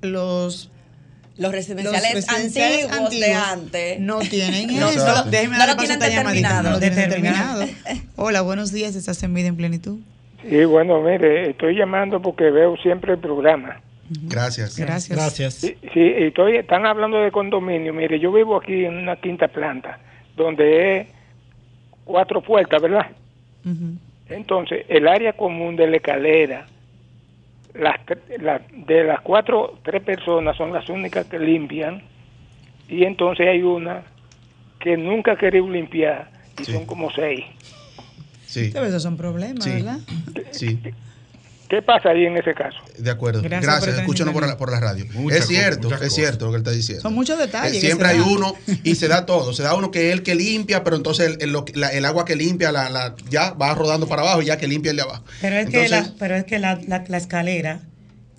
[0.02, 0.72] Los
[1.36, 5.06] Los residenciales, Los residenciales antiguos, de antiguos antes no tienen No, eso.
[5.06, 6.62] no, Déjeme no lo tienen determinado.
[6.64, 7.60] No lo tienen Determinado.
[7.60, 8.00] determinado.
[8.16, 8.96] Hola, buenos días.
[8.96, 10.00] Estás en vida en plenitud.
[10.42, 13.80] Sí, bueno, mire, estoy llamando porque veo siempre el programa.
[14.24, 14.76] Gracias.
[14.76, 15.16] Gracias.
[15.16, 15.54] Gracias.
[15.54, 17.92] Sí, sí, estoy, están hablando de condominio.
[17.94, 20.00] Mire, yo vivo aquí en una quinta planta,
[20.36, 21.06] donde es
[22.04, 23.06] cuatro puertas, ¿verdad?
[23.64, 23.96] Ujú.
[24.28, 26.66] Entonces, el área común de la escalera,
[27.74, 27.96] las,
[28.40, 32.02] la- de las cuatro, tres personas son las únicas que limpian,
[32.88, 34.02] y entonces hay una
[34.80, 36.72] que nunca ha querido limpiar, y Sí.
[36.72, 37.44] son como seis.
[38.46, 39.70] Sí, Pero esos son problemas, Sí.
[39.72, 39.98] ¿verdad?
[40.52, 40.78] sí.
[41.68, 42.76] ¿Qué pasa ahí en ese caso?
[42.96, 43.42] De acuerdo.
[43.42, 45.04] Gracias Gracias, escúchanos por la, por la radio.
[45.14, 46.14] Muchas es cierto, es cosas.
[46.14, 47.02] cierto lo que él está diciendo.
[47.02, 47.76] Son muchos detalles.
[47.78, 49.52] Eh, siempre hay uno y se da todo.
[49.52, 52.36] Se da uno que es el que limpia, pero entonces el, el- la- agua que
[52.36, 55.24] limpia la, la- ya va rodando para abajo y ya que limpia el de abajo.
[55.40, 57.80] Pero es que, la, pero es que la, la- la escalera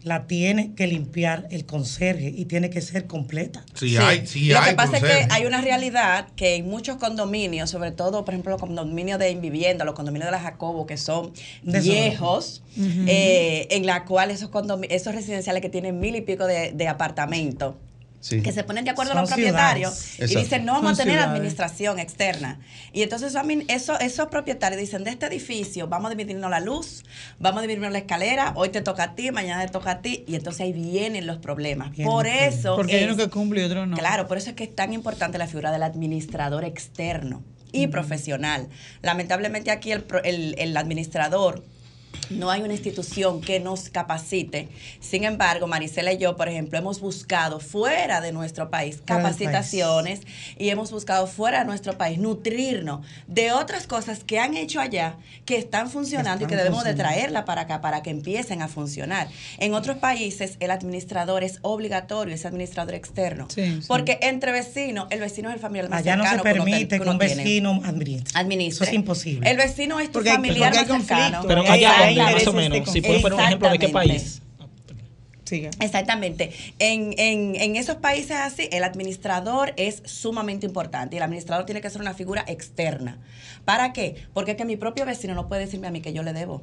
[0.07, 3.63] la tiene que limpiar el conserje y tiene que ser completa.
[3.73, 3.97] Sí, Sí.
[3.97, 4.69] hay, sí Lo hay.
[4.71, 8.51] que pasa es que hay una realidad que en muchos condominios, sobre todo, por ejemplo,
[8.51, 12.63] los condominios de vivienda, los condominios de la Jacobo, que son De viejos,
[13.07, 14.49] eh, en la cual esos
[14.89, 17.75] esos residenciales que tienen mil y pico de, de apartamentos,
[18.27, 18.41] sí.
[18.41, 20.19] que se ponen de acuerdo Son los propietarios ciudades.
[20.19, 20.39] y Exacto.
[20.43, 21.31] dicen no vamos Son a tener ciudades.
[21.37, 22.59] administración externa.
[22.93, 23.33] Y entonces
[23.67, 27.03] eso- esos propietarios dicen de este edificio vamos a dividirnos la luz,
[27.39, 30.23] vamos a dividirnos la escalera, hoy te toca a ti, mañana te toca a ti,
[30.27, 31.91] y entonces ahí vienen los problemas.
[32.03, 33.95] Por eso Porque hay uno que cumple y otro no.
[33.97, 38.67] Claro, por eso es que es tan importante la figura del administrador externo y profesional.
[39.01, 41.63] Lamentablemente aquí el, pro- el- el administrador
[42.29, 44.67] no hay una institución que nos capacite.
[44.99, 49.23] Sin embargo, Marisela y yo, por ejemplo, hemos buscado fuera de nuestro país Fuera del
[49.23, 49.37] país.
[49.37, 50.21] capacitaciones
[50.57, 55.15] y hemos buscado fuera de nuestro país nutrirnos de otras cosas que han hecho allá
[55.45, 59.27] que están funcionando y que debemos de traerla para acá para que empiecen a funcionar.
[59.57, 63.85] En otros países el administrador es obligatorio, es administrador externo, Sí, sí.
[63.87, 66.65] porque entre vecinos, el vecino es el familiar más Allá no se cercano que uno
[66.65, 67.35] te- permite que uno un tiene.
[67.35, 68.39] vecino administre.
[68.39, 68.83] administre.
[68.85, 69.49] Eso es imposible.
[69.49, 71.43] El vecino es tu Porque hay- familiar porque hay más cercano.
[71.47, 72.77] Pero allá hay donde, más o intereses de menos.
[72.77, 73.07] Si conflicto.
[73.07, 74.13] puede poner un ejemplo de qué Exactamente.
[74.13, 74.41] país.
[75.43, 75.69] Siga.
[75.79, 76.51] Exactamente.
[76.79, 81.79] En, en, en esos países así, el administrador es sumamente importante y el administrador tiene
[81.79, 83.17] que ser una figura externa.
[83.63, 84.15] ¿Para qué?
[84.33, 86.61] Porque es que mi propio vecino no puede decirme a mí que yo le debo.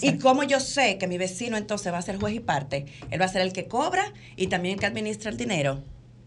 [0.00, 3.20] Y como yo sé que mi vecino entonces va a ser juez y parte, él
[3.20, 5.80] va a ser el que cobra y también el que administra el dinero.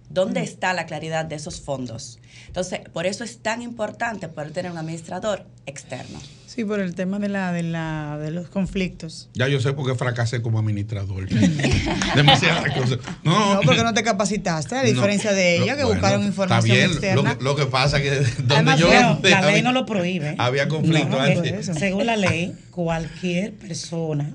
[0.10, 2.20] ¿Dónde está la claridad de esos fondos?
[2.48, 6.20] Entonces, por eso es tan importante poder tener un administrador externo.
[6.46, 9.28] Sí, por el tema de la de la de los conflictos.
[9.34, 11.28] Ya yo sé por qué fracasé como administrador.
[12.16, 13.00] Demasiadas cosas.
[13.24, 16.28] No, No, porque no te capacitaste, a No, diferencia de ella, que bueno, buscaron Está
[16.30, 17.22] información bien, externa.
[17.34, 20.36] lo, que- lo que pasa que donde Además, yo la había- ley no lo prohíbe.
[20.38, 21.66] Había conflicto No, antes.
[21.78, 24.34] Según la ley, cualquier persona,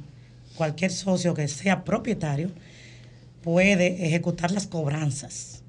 [0.56, 2.50] cualquier socio que sea propietario,
[3.42, 5.62] puede ejecutar las cobranzas.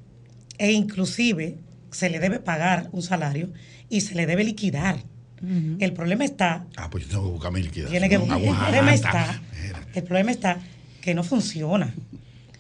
[0.58, 1.58] E inclusive
[1.92, 3.50] se le debe pagar un salario
[3.90, 4.98] y se le debe liquidar.
[5.80, 7.90] El problema está Ah, pues yo tengo que buscar mi liquidación.
[7.92, 8.64] tiene que el Aguanta.
[8.66, 9.42] problema está
[9.96, 10.60] el problema está
[11.02, 11.96] que no funciona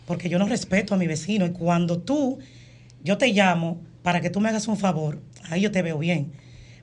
[0.07, 2.39] porque yo no respeto a mi vecino y cuando tú
[3.03, 5.21] yo te llamo para que tú me hagas un favor
[5.51, 6.31] ahí yo te veo bien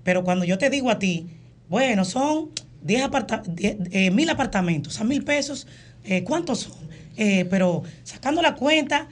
[0.04, 1.26] pero cuando yo te digo a ti
[1.68, 2.50] bueno son
[2.82, 5.66] 10 aparta diez- eh, mil apartamentos a mil pesos
[6.04, 6.87] eh, cuántos son
[7.18, 9.08] Eh, pero sacando la cuenta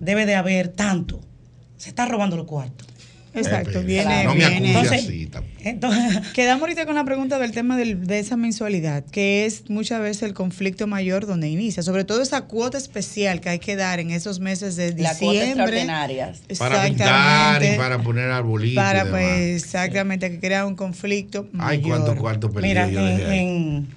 [0.00, 1.20] debe de haber tanto
[1.76, 2.86] se está robando los cuartos
[3.36, 4.76] Exacto, Pepe, viene, no me viene.
[4.76, 5.56] acuse así tampoco.
[5.64, 10.00] Entonces, Quedamos ahorita con la pregunta del tema del- de esa mensualidad, que es muchas
[10.00, 13.98] veces el conflicto mayor donde inicia, sobre todo esa cuota especial que hay que dar
[13.98, 15.48] en esos meses de cuotas diciembre.
[15.48, 16.42] extraordinarias.
[16.56, 18.76] Para pintar y para poner arbolitos.
[18.84, 19.20] Para, y demás.
[19.20, 21.88] pues, exactamente, que crea un conflicto Ay, mayor.
[21.88, 23.88] cuánto cuarto Mira, yo en,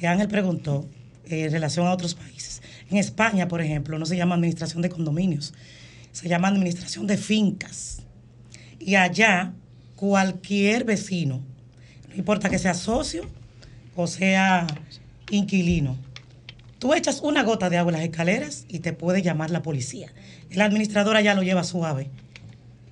[0.00, 0.95] que Ángel preguntó eh,
[1.26, 2.62] en relación a otros países.
[2.90, 5.54] En España, por ejemplo, no se llama administración de condominios,
[6.12, 8.02] se llama administración de fincas.
[8.78, 9.52] Y allá,
[9.96, 11.42] cualquier vecino,
[12.08, 13.28] no importa que sea socio
[13.96, 14.66] o sea
[15.30, 15.96] inquilino,
[16.78, 20.12] tú echas una gota de agua en las escaleras y te puede llamar la policía.
[20.50, 22.10] El administrador allá lo lleva suave,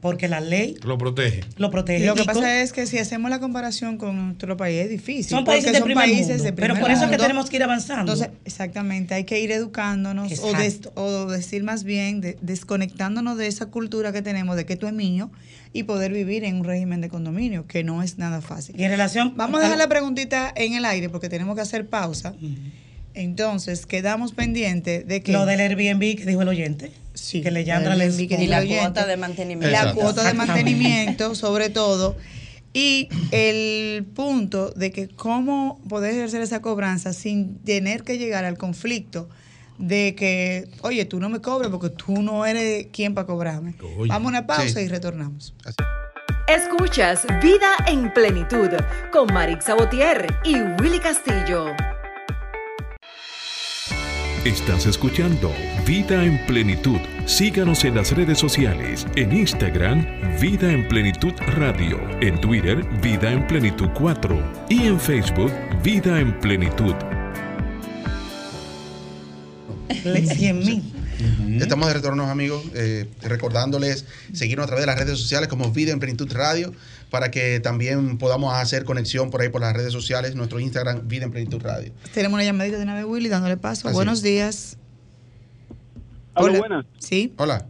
[0.04, 1.40] porque la ley Lo protege.
[1.56, 2.04] lo protege.
[2.04, 5.30] Lo que pasa es que si hacemos la comparación con nuestro país es difícil.
[5.30, 7.56] Son porque países de primer mundo, de pero primer por eso es que tenemos que
[7.56, 8.12] ir avanzando.
[8.12, 10.92] Entonces, exactamente, hay que ir educándonos o, des- Exacto.
[11.00, 14.92] o decir más bien, de- desconectándonos de esa cultura que tenemos de que tú es
[14.92, 15.30] mío
[15.72, 18.78] y poder vivir en un régimen de condominio, que no es nada fácil.
[18.78, 19.32] Y en relación...
[19.36, 22.34] Vamos a dejar la preguntita en el aire porque tenemos que hacer pausa.
[23.14, 25.32] Entonces, quedamos pendientes de que...
[25.32, 26.90] Lo del Airbnb que dijo el oyente.
[27.14, 28.80] Sí, que le lo llama del les Y la oyente.
[28.80, 29.70] cuota de mantenimiento.
[29.70, 32.16] La cuota de mantenimiento, sobre todo.
[32.72, 38.58] Y el punto de que cómo poder ejercer esa cobranza sin tener que llegar al
[38.58, 39.28] conflicto
[39.78, 43.76] de que, oye, tú no me cobres porque tú no eres quien para cobrarme.
[43.96, 44.86] Oye, Vamos a una pausa sí.
[44.86, 45.54] y retornamos.
[46.48, 48.68] Escuchas Vida en Plenitud
[49.12, 51.66] con Marix Sabotier y Willy Castillo.
[54.44, 55.50] Estás escuchando
[55.86, 56.98] Vida en Plenitud.
[57.26, 60.04] Síganos en las redes sociales, en Instagram,
[60.38, 65.50] Vida en Plenitud Radio, en Twitter, Vida en Plenitud 4 y en Facebook,
[65.82, 66.94] Vida en Plenitud.
[70.04, 70.82] Le- 100 mil.
[71.62, 74.04] Estamos de retorno, amigos, eh, recordándoles
[74.34, 76.74] seguirnos a través de las redes sociales como Vida en Plenitud Radio
[77.14, 81.26] para que también podamos hacer conexión por ahí por las redes sociales, nuestro Instagram Vida
[81.26, 81.92] en Plenitud Radio.
[82.12, 83.86] Tenemos una llamadita de una vez, Willy, dándole paso.
[83.86, 84.24] Así Buenos es.
[84.24, 84.78] días.
[86.34, 86.58] Aló, Hola.
[86.58, 86.86] buenas.
[86.98, 87.32] Sí.
[87.36, 87.66] Hola.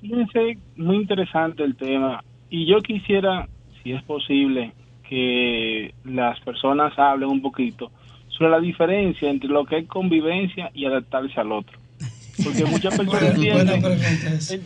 [0.00, 2.22] Fíjense, muy interesante el tema.
[2.48, 3.48] Y yo quisiera,
[3.82, 4.72] si es posible,
[5.08, 7.90] que las personas hablen un poquito
[8.28, 11.76] sobre la diferencia entre lo que es convivencia y adaptarse al otro.
[12.44, 13.82] Porque muchas personas entienden,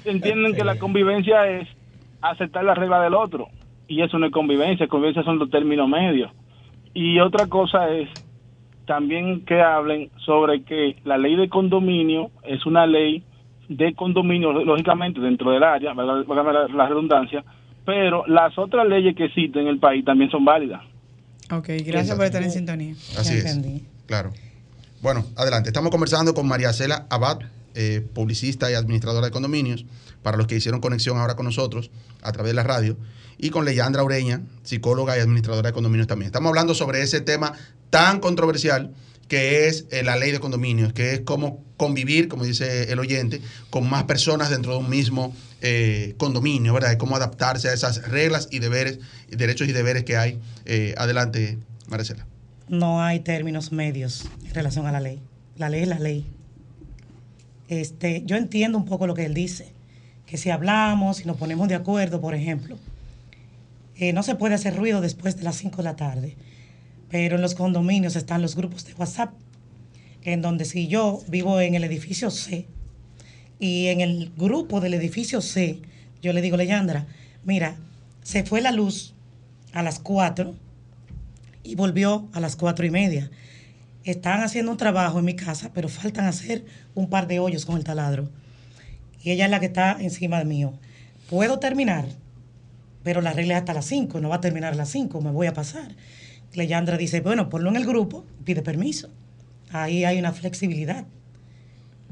[0.05, 1.67] entienden que la convivencia es
[2.31, 3.49] aceptar la regla del otro.
[3.89, 6.31] Y eso no es convivencia, convivencia son los términos medios.
[6.95, 8.09] Y otra cosa es
[8.87, 13.23] también que hablen sobre que la ley de condominio es una ley
[13.69, 17.45] de condominio, lógicamente dentro del área, valga la, la redundancia,
[17.85, 20.83] pero las otras leyes que existen en el país también son válidas.
[21.53, 22.93] Ok, gracias por estar en sintonía.
[23.19, 23.57] Así Ya es.
[23.57, 23.83] entendí.
[24.07, 24.31] Claro.
[25.03, 25.69] Bueno, adelante.
[25.69, 27.39] Estamos conversando con María Cela Abad,
[27.79, 29.85] eh, publicista y administradora de condominios,
[30.23, 31.91] para los que hicieron conexión ahora con nosotros
[32.23, 32.97] a través de la radio,
[33.37, 36.27] y con Leyandra Ureña, psicóloga y administradora de condominios también.
[36.27, 37.53] Estamos hablando sobre ese tema
[37.91, 38.95] tan controversial
[39.29, 43.43] que es eh, la ley de condominios, que es cómo convivir, como dice el oyente,
[43.69, 46.93] con más personas dentro de un mismo eh, condominio, ¿verdad?
[46.93, 50.41] Y cómo adaptarse a esas reglas y deberes, derechos y deberes que hay.
[50.97, 51.59] Adelante,
[51.89, 52.27] Maricela.
[52.69, 55.21] No hay términos medios en relación a la ley.
[55.57, 56.36] La ley es la ley.
[57.69, 59.73] Este, yo entiendo un poco lo que él dice,
[60.27, 62.77] que si hablamos, si nos ponemos de acuerdo, por ejemplo,
[63.97, 66.37] eh, no se puede hacer ruido después de las 5 de la tarde,
[67.09, 69.33] pero en los condominios están los grupos de WhatsApp
[70.23, 72.67] en donde si yo vivo en el edificio C
[73.61, 75.81] y en el grupo del edificio C,
[76.21, 77.07] yo le digo, Leyandra,
[77.45, 77.77] mira,
[78.23, 79.15] se fue la luz
[79.73, 80.55] a las 4
[81.67, 83.31] y volvió a las cuatro y media.
[84.07, 86.65] Están haciendo un trabajo en mi casa, pero faltan hacer
[86.95, 88.31] un par de hoyos con el taladro.
[89.21, 90.75] Y ella es la que está encima de mío.
[91.29, 92.05] Puedo terminar,
[93.03, 95.33] pero la regla es hasta las 5, no va a terminar a las 5, me
[95.33, 95.97] voy a pasar.
[96.55, 99.09] Leyandra dice, bueno, ponlo en el grupo, pide permiso.
[99.73, 101.05] Ahí hay una flexibilidad.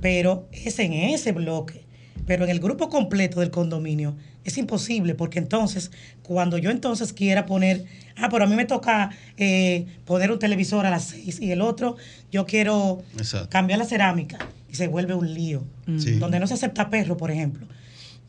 [0.01, 1.85] Pero es en ese bloque.
[2.27, 5.91] Pero en el grupo completo del condominio es imposible porque entonces,
[6.23, 7.85] cuando yo entonces quiera poner,
[8.17, 11.61] ah, pero a mí me toca eh, poner un televisor a las 6 y el
[11.61, 11.97] otro,
[12.33, 13.49] yo quiero Exacto.
[13.51, 14.39] cambiar la cerámica
[14.71, 15.65] y se vuelve un lío.
[15.99, 16.13] Sí.
[16.13, 17.67] Donde no se acepta perro, por ejemplo.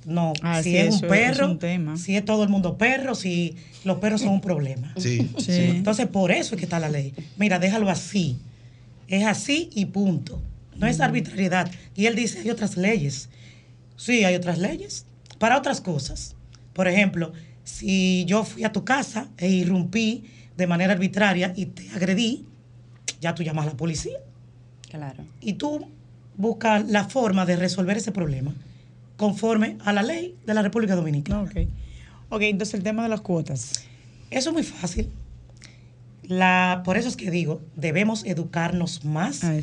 [0.05, 1.97] No, Ah, si sí, es un es perro, un tema.
[1.97, 4.93] si es todo el mundo perro, si los perros son un problema.
[4.97, 5.45] Sí, Sí.
[5.53, 5.61] sí.
[5.63, 7.13] Entonces, por eso es que está la ley.
[7.37, 8.37] Mira, déjalo así.
[9.07, 10.41] Es así y punto.
[10.77, 11.71] No es arbitrariedad.
[11.95, 13.29] Y él dice, hay otras leyes.
[13.95, 15.05] Sí, hay otras leyes.
[15.39, 16.35] Para otras cosas.
[16.73, 20.25] Por ejemplo, si yo fui a tu casa e irrumpí
[20.57, 22.45] de manera arbitraria y te agredí,
[23.21, 24.17] ya tú llamas a la policía.
[24.89, 25.25] Claro.
[25.41, 25.87] Y tú
[26.37, 28.53] buscas la forma de resolver ese problema
[29.17, 31.41] conforme a la ley de la República Dominicana.
[31.43, 31.55] Ok.
[32.29, 33.85] Ok, entonces el tema de las cuotas.
[34.29, 35.09] Eso es muy fácil.
[36.23, 39.53] La, por eso es que digo, debemos educarnos más Ah,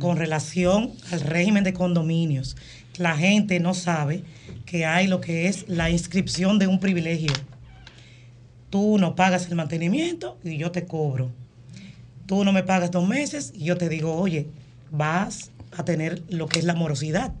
[0.00, 2.56] con relación al régimen de condominios.
[2.98, 4.24] La gente no sabe
[4.66, 7.32] que hay lo que es la inscripción de un privilegio.
[8.70, 11.30] Tú no pagas el mantenimiento y yo te cobro.
[12.26, 14.48] Tú no me pagas dos meses y yo te digo, oye,
[14.90, 17.32] vas a tener lo que es la morosidad.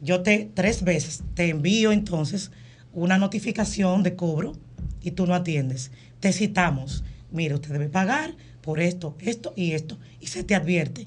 [0.00, 2.50] Yo te tres veces te envío entonces
[2.92, 4.52] una notificación de cobro
[5.02, 5.90] y tú no atiendes.
[6.20, 7.04] Te citamos.
[7.30, 9.98] Mira, usted debe pagar por esto, esto y esto.
[10.20, 11.06] Y se te advierte.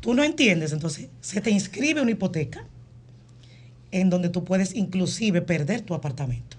[0.00, 2.64] Tú no entiendes, entonces se te inscribe una hipoteca
[3.90, 6.56] en donde tú puedes inclusive perder tu apartamento.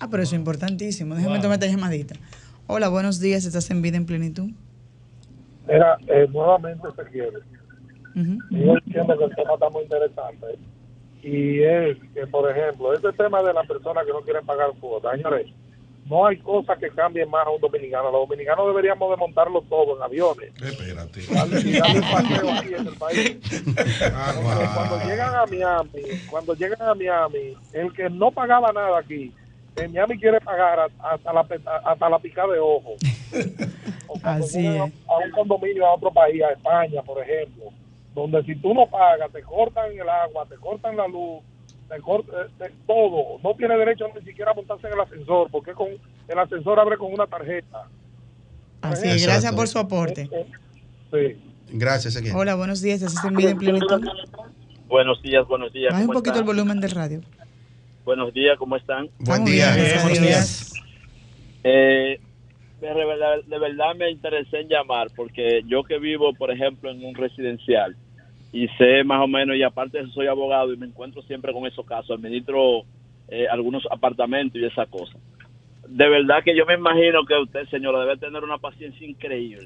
[0.00, 1.14] Ah, pero eso es importantísimo.
[1.14, 1.42] Déjame Wow.
[1.42, 2.16] tomar esta llamadita.
[2.66, 3.44] Hola, buenos días.
[3.44, 4.50] ¿Estás en vida en plenitud?
[5.66, 7.38] Mira, eh, nuevamente se quiere.
[8.16, 8.38] Ujú.
[8.50, 10.46] Y yo entiendo que el tema está muy interesante.
[11.22, 15.12] Y es que, por ejemplo, ese tema de las personas que no quieren pagar cuotas,
[15.16, 15.46] señores,
[16.06, 18.10] no hay cosa que cambie más a un dominicano.
[18.10, 20.52] Los dominicanos deberíamos de montarlo todo en aviones.
[20.60, 21.20] Espérate.
[21.32, 23.38] Darle, y darle un paseo aquí en el país.
[23.40, 29.32] Porque cuando llegan a Miami, cuando llegan a Miami, el que no pagaba nada aquí,
[29.76, 31.46] en Miami quiere pagar hasta la,
[31.84, 32.94] hasta la picada de ojo.
[34.06, 34.80] O Así es.
[34.80, 37.64] a un condominio a otro país, a España, por ejemplo,
[38.14, 41.42] donde si tú no pagas, te cortan el agua, te cortan la luz,
[41.88, 42.48] te cortan
[42.86, 43.38] todo.
[43.42, 45.88] No tiene derecho ni siquiera a montarse en el ascensor, porque con
[46.28, 47.88] el ascensor abre con una tarjeta.
[48.82, 49.24] Así es.
[49.24, 50.28] Gracias por su aporte.
[51.10, 51.36] Sí.
[51.70, 52.36] Gracias, Ezequiel.
[52.36, 53.02] Hola, buenos días.
[53.02, 54.02] ¿Estás en vida en plenitud?
[54.86, 55.92] Buenos días, buenos días.
[55.92, 56.56] Baja un ¿cómo poquito el están?
[56.56, 57.20] volumen del radio.
[58.04, 59.08] Buenos días, ¿cómo están?
[59.18, 59.74] Buen día.
[59.74, 60.72] bien, Buenos días.
[61.64, 62.20] Eh,
[62.80, 67.02] de, verdad, de verdad me interesé en llamar porque yo que vivo, por ejemplo, en
[67.02, 67.96] un residencial
[68.54, 71.52] y sé más o menos, y aparte de eso soy abogado y me encuentro siempre
[71.52, 72.84] con esos casos, administro
[73.26, 75.18] eh, algunos apartamentos y esa cosa.
[75.88, 79.64] De verdad que yo me imagino que usted, señora, debe tener una paciencia increíble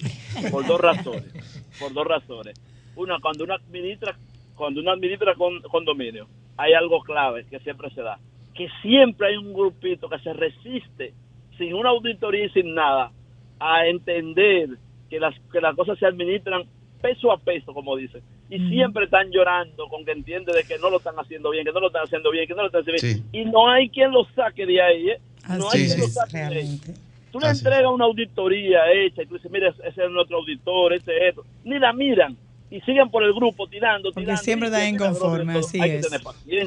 [0.51, 1.31] por dos razones.
[1.79, 2.59] Por dos razones.
[2.97, 4.17] Una, cuando uno administra,
[4.55, 8.19] cuando uno administra con, condominio, hay algo clave que siempre se da,
[8.55, 11.13] que siempre hay un grupito que se resiste
[11.59, 13.13] sin una auditoría y sin nada
[13.61, 14.71] a entender
[15.11, 16.63] que las que las cosas se administran
[17.03, 18.23] peso a peso, como dicen.
[18.51, 21.73] Y siempre están llorando con que entiende de que no lo están haciendo bien, que
[21.73, 23.25] no lo están haciendo bien, que no lo están haciendo bien.
[23.33, 25.21] Y no hay quien lo saque de ahí, ¿eh?
[25.49, 26.55] No hay Así quien lo es, saque de ahí.
[26.55, 26.95] realmente.
[27.31, 31.15] Tú le entregas una auditoría hecha y tú dices, mira, ese es nuestro auditor, ese
[31.15, 31.45] es esto.
[31.65, 32.37] Ni la miran
[32.71, 34.43] y siguen por el grupo tirando, Porque tirando.
[34.43, 36.09] siempre siempre inconforme, así es.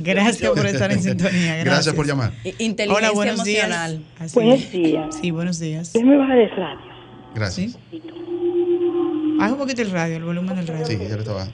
[0.03, 1.55] Gracias por estar en sintonía.
[1.55, 2.31] Gracias, Gracias por llamar.
[2.59, 3.97] Inteligencia Hola, buenos emocional.
[3.97, 4.11] días.
[4.19, 4.71] Así Buenos es.
[4.71, 5.15] días.
[5.19, 5.93] Sí, buenos días.
[5.93, 6.91] Déjeme bajar el radio.
[7.33, 7.79] Gracias.
[9.37, 10.85] Baja un poquito el radio, el volumen del radio.
[10.85, 11.47] Sí, ya lo estaba.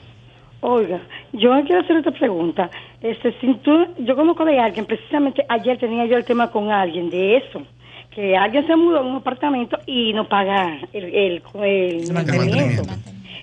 [0.60, 1.00] Oiga,
[1.32, 2.70] yo quiero hacer esta pregunta.
[3.00, 7.10] Este, si tú, yo conozco de alguien, precisamente ayer tenía yo el tema con alguien
[7.10, 7.62] de eso,
[8.10, 12.82] que alguien se mudó a un apartamento y no paga el, el, el mantenimiento.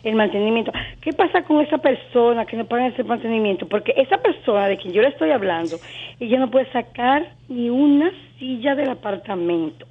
[0.04, 0.72] El mantenimiento.
[1.02, 3.68] ¿Qué pasa con esa persona que no paga ese mantenimiento?
[3.68, 5.78] Porque esa persona de quien yo le estoy hablando,
[6.20, 9.88] ella no puede sacar ni una silla del apartamento.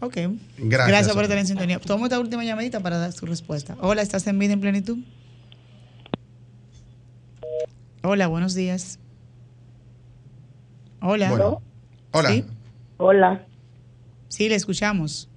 [0.00, 0.16] Ok.
[0.58, 0.88] Gracias.
[0.88, 1.78] Gracias por estar en sintonía.
[1.78, 3.76] Tomo esta última llamadita para dar su respuesta.
[3.80, 4.98] Hola, ¿estás en vida en plenitud?
[8.04, 8.98] Hola, buenos días.
[11.00, 11.30] Hola.
[11.30, 11.62] Bueno.
[12.12, 12.28] Hola.
[12.30, 12.44] ¿Sí?
[12.98, 13.46] Hola,
[14.28, 15.28] Sí, le escuchamos.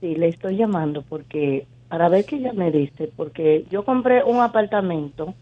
[0.00, 4.40] sí, le estoy llamando porque para ver qué ella me dice, porque yo compré un
[4.40, 5.34] apartamento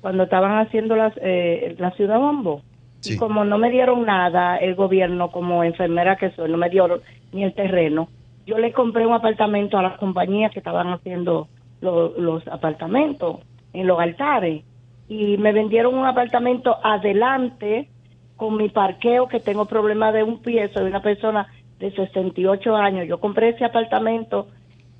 [0.00, 2.62] cuando estaban haciendo las, eh, la ciudad Bambo.
[3.04, 7.00] Y como no me dieron nada, el gobierno, como enfermera que soy, no me dio
[7.32, 8.08] ni el terreno,
[8.46, 11.48] yo le compré un apartamento a las compañías que estaban haciendo
[11.80, 13.40] lo- los apartamentos
[13.72, 14.64] en los altares.
[15.08, 17.88] Y me vendieron un apartamento adelante
[18.36, 21.46] con mi parqueo, que tengo problema de un pie, soy una persona
[21.78, 23.06] de 68 años.
[23.08, 24.48] Yo compré ese apartamento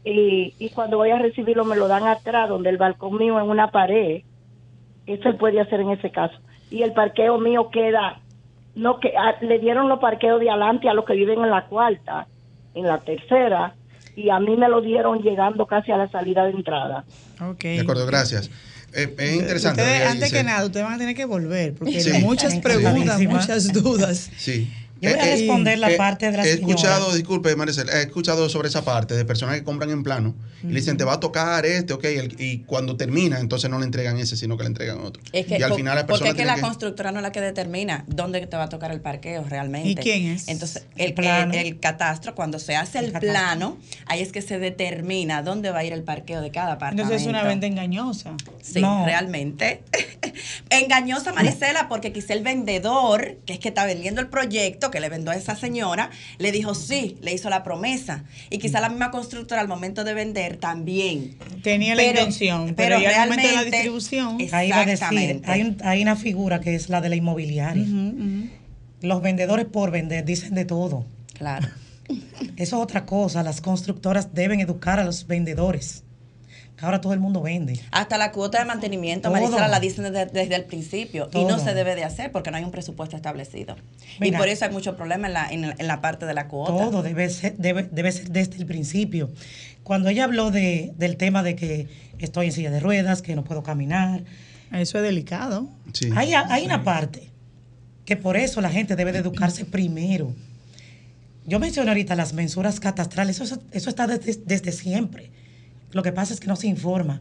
[0.04, 3.48] y, y cuando voy a recibirlo me lo dan atrás, donde el balcón mío en
[3.50, 4.22] una pared.
[5.06, 6.36] Eso se puede hacer en ese caso.
[6.70, 8.20] Y el parqueo mío queda,
[8.74, 11.66] no que a- le dieron los parqueos de adelante a los que viven en la
[11.66, 12.26] cuarta,
[12.74, 13.74] en la tercera,
[14.16, 17.04] y a mí me lo dieron llegando casi a la salida de entrada.
[17.76, 18.50] De acuerdo, gracias.
[18.96, 19.82] Eh, es interesante.
[19.82, 20.36] Ustedes, antes dice.
[20.36, 22.10] que nada, ustedes van a tener que volver, porque Sí.
[22.10, 24.30] hay muchas preguntas, muchas dudas.
[24.38, 24.68] Sí.
[25.00, 26.72] Yo voy a responder la parte de la He señora.
[26.74, 30.68] escuchado, disculpe, Maricel, he escuchado sobre esa parte de personas que compran en plano y
[30.68, 33.84] le dicen, te va a tocar este, ok, el- y cuando termina, entonces no le
[33.84, 35.22] entregan ese, sino que le entregan otro.
[35.32, 36.62] Es que, y al final la porque es que la que...
[36.62, 39.90] constructora no es la que determina dónde te va a tocar el parqueo realmente.
[39.90, 40.48] ¿Y quién es?
[40.48, 41.52] Entonces, el, plano.
[41.52, 43.76] el- el catastro, cuando se hace el, plano,
[44.06, 47.02] ahí es que se determina dónde va a ir el parqueo de cada apartamento.
[47.02, 48.32] Entonces es una venta engañosa.
[48.62, 49.04] Sí, No.
[49.04, 49.82] realmente.
[50.70, 55.08] Engañosa Marisela, porque quizá el vendedor, que es que está vendiendo el proyecto, que le
[55.08, 58.24] vendió a esa señora, le dijo sí, le hizo la promesa.
[58.50, 61.36] Y quizá la misma constructora al momento de vender también.
[61.62, 65.50] Tenía la intención, pero ya al momento de la distribución- Ahí va a decir, Exactamente.
[65.50, 67.84] hay, un- hay una figura que es la de la inmobiliaria.
[69.02, 71.04] Los vendedores por vender dicen de todo.
[71.34, 71.68] Claro.
[72.56, 73.42] Eso es otra cosa.
[73.42, 76.02] Las constructoras deben educar a los vendedores.
[76.80, 77.80] Ahora todo el mundo vende.
[77.90, 79.40] Hasta la cuota de mantenimiento, Todo.
[79.40, 82.58] Marisela la dicen desde, desde el principio y no se debe de hacer porque no
[82.58, 83.76] hay un presupuesto establecido.
[84.20, 84.36] Mira.
[84.36, 86.72] y por eso hay mucho problema en la, en, en la parte de la cuota.
[86.72, 89.30] Todo debe ser, debe, debe ser desde el principio.
[89.84, 93.44] Cuando ella habló de, del tema de que estoy en silla de ruedas, que no
[93.44, 94.24] puedo caminar.
[94.72, 95.68] Eso es delicado.
[96.14, 97.30] Hay, hay una parte
[98.04, 100.34] que por eso la gente debe de educarse primero.
[101.46, 105.30] Yo mencioné ahorita las mensuras catastrales, eso, eso está desde, desde siempre.
[105.92, 107.20] Lo que pasa es que no se informa.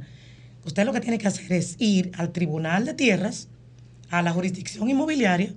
[0.66, 3.48] Usted lo que tiene que hacer es ir al Tribunal de Tierras,
[4.10, 5.54] a la jurisdicción inmobiliaria,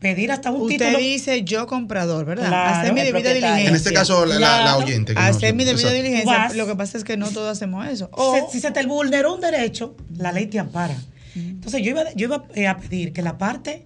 [0.00, 0.98] pedir hasta un Usted título.
[0.98, 2.48] dice yo comprador, ¿verdad?
[2.48, 3.68] Claro, hacer mi debida diligencia.
[3.68, 5.96] En este caso, la- oyente que Hacer no- mi debida exacto.
[6.02, 6.38] diligencia.
[6.38, 6.56] Vas.
[6.56, 8.08] Lo que pasa es que no todos hacemos eso.
[8.12, 10.96] O, si se te vulneró un derecho, la ley te ampara.
[11.34, 13.82] Entonces yo iba, yo iba eh, a pedir que la parte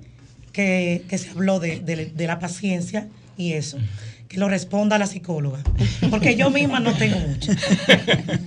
[0.53, 3.79] que, que se habló de, de- de la paciencia y eso,
[4.31, 5.59] que lo responda la psicóloga.
[6.09, 7.51] Porque yo misma no tengo mucho.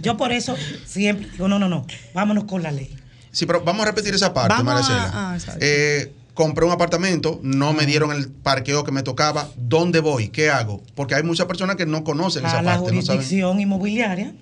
[0.01, 0.55] Yo por eso
[0.85, 2.89] siempre digo, no, no, no, vámonos con la ley.
[3.31, 5.11] Sí, pero vamos a repetir esa parte, Vamos a- Maricela.
[5.13, 5.37] ah.
[5.59, 9.49] Eh, compré un apartamento, no me dieron el parqueo que me tocaba.
[9.57, 10.29] ¿Dónde voy?
[10.29, 10.81] ¿Qué hago?
[10.95, 13.17] Porque hay muchas personas que no conocen esa A la parte, no saben.
[13.17, 14.33] jurisdicción inmobiliaria,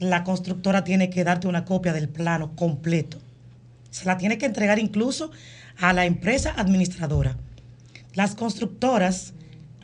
[0.00, 3.18] la constructora tiene que darte una copia del plano completo.
[3.92, 5.30] Se la tiene que entregar incluso
[5.78, 7.36] a la empresa administradora.
[8.14, 9.32] Las constructoras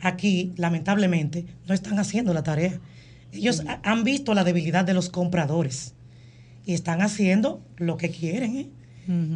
[0.01, 2.79] aquí, lamentablemente, no están haciendo la tarea.
[3.31, 5.93] Ellos ha- han visto la debilidad de los compradores
[6.65, 8.67] y están haciendo lo que quieren, ¿eh?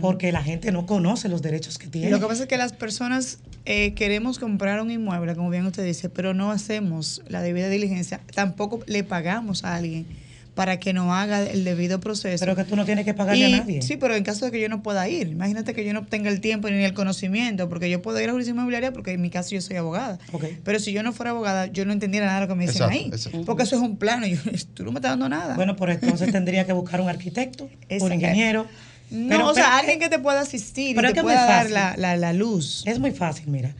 [0.02, 2.10] porque la gente no conoce los derechos que tiene.
[2.10, 5.86] Lo que pasa es que las personas eh, queremos comprar un inmueble, como bien usted
[5.86, 8.20] dice, pero no hacemos la debida diligencia.
[8.34, 10.08] Tampoco le pagamos a alguien
[10.56, 12.44] para que no haga el debido proceso.
[12.44, 13.82] Pero que tú no tienes que pagarle Y- a nadie.
[13.82, 16.30] Sí, pero en caso de que yo no pueda ir, imagínate que yo no tenga
[16.30, 19.22] el tiempo ni el conocimiento, porque yo puedo ir a la jurisdicción inmobiliaria porque en
[19.22, 20.20] mi caso yo soy abogada.
[20.66, 22.82] Pero si yo no fuera abogada, yo no entendiera nada de lo que me dicen
[22.84, 23.06] Exacto, ahí.
[23.08, 23.44] exacto.
[23.46, 24.42] Porque eso es un plano, y yo,
[24.74, 25.56] tú no me estás dando nada.
[25.56, 27.70] Bueno, por entonces tendría que buscar un arquitecto,
[28.02, 28.66] un ingeniero.
[29.12, 31.46] No, Pero- o sea, pero- alguien que te pueda asistir Pero y es te pueda
[31.46, 32.84] dar la, la, la luz.
[32.86, 33.74] Es muy fácil, mira.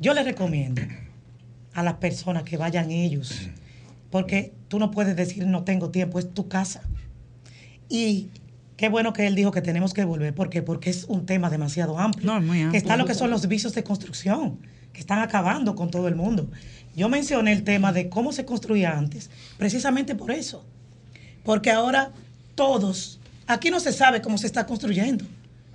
[0.00, 0.82] Yo les recomiendo
[1.74, 3.48] a las personas que vayan ellos,
[4.12, 6.82] porque tú no puedes decir no tengo tiempo, es tu casa.
[7.88, 8.28] Y
[8.76, 10.62] qué bueno que él dijo que tenemos que volver, ¿por qué?
[10.62, 12.30] Porque es un tema demasiado amplio.
[12.70, 14.58] Que está lo que son los vicios de construcción,
[14.92, 16.50] que están acabando con todo el mundo.
[16.94, 20.62] Yo mencioné el tema de cómo se construía antes, precisamente por eso.
[21.42, 22.12] Porque ahora
[22.54, 25.24] todos, aquí no se sabe cómo se está construyendo.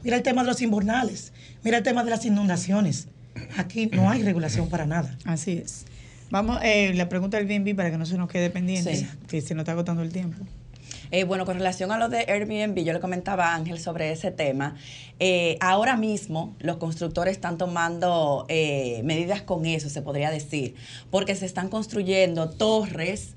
[0.04, 1.34] Mira el tema de los invernales,
[1.64, 3.08] mira el tema de las inundaciones.
[3.58, 5.18] Aquí no hay regulación para nada.
[5.26, 5.86] Así es.
[6.30, 9.08] Vamos, eh, la pregunta del Airbnb para que no se nos quede pendiente, Sí.
[9.28, 10.44] que se nos está agotando el tiempo.
[11.10, 14.32] Eh, bueno, con relación a lo de Airbnb, yo le comentaba a Ángel sobre ese
[14.32, 14.76] tema.
[15.20, 20.76] Eh, ahora mismo los constructores están tomando eh, medidas con eso, se podría decir,
[21.10, 23.36] porque se están construyendo torres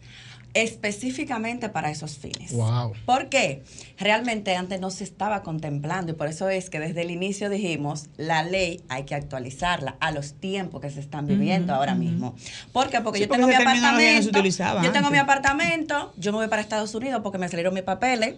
[0.54, 2.52] específicamente para esos fines.
[2.52, 2.92] Wow.
[3.06, 3.62] ¿Por qué?
[3.98, 8.08] Realmente antes no se estaba contemplando y por eso es que desde el inicio dijimos,
[8.16, 12.34] la ley hay que actualizarla a los tiempos que se están viviendo ahora mismo.
[12.72, 13.00] ¿Por qué?
[13.00, 16.38] Porque Sí, yo porque tengo mi no apartamento, utilizaba yo tengo mi apartamento, yo me
[16.38, 18.36] voy para Estados Unidos porque me salieron mis papeles.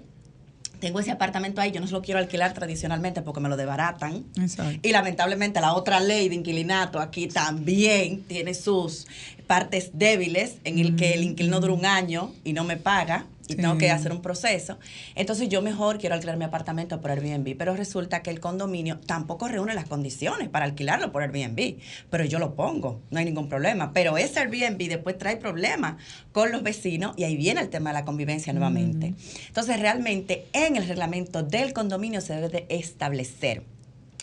[0.82, 4.24] Tengo ese apartamento ahí, yo no se lo quiero alquilar tradicionalmente porque me lo debaratan.
[4.36, 4.80] Exacto.
[4.82, 9.06] Y lamentablemente la otra ley de inquilinato aquí también tiene sus
[9.46, 13.56] partes débiles en el que el inquilino dura un año y no me paga y
[13.56, 14.78] tengo que hacer un proceso.
[15.14, 19.48] Entonces yo mejor quiero alquilar mi apartamento por Airbnb, pero resulta que el condominio tampoco
[19.48, 21.78] reúne las condiciones para alquilarlo por Airbnb,
[22.10, 23.92] pero yo lo pongo, no hay ningún problema.
[23.92, 25.96] Pero ese Airbnb después trae problemas
[26.32, 29.14] con los vecinos y ahí viene el tema de la convivencia nuevamente.
[29.46, 33.71] Entonces realmente en el reglamento del condominio se debe de establecer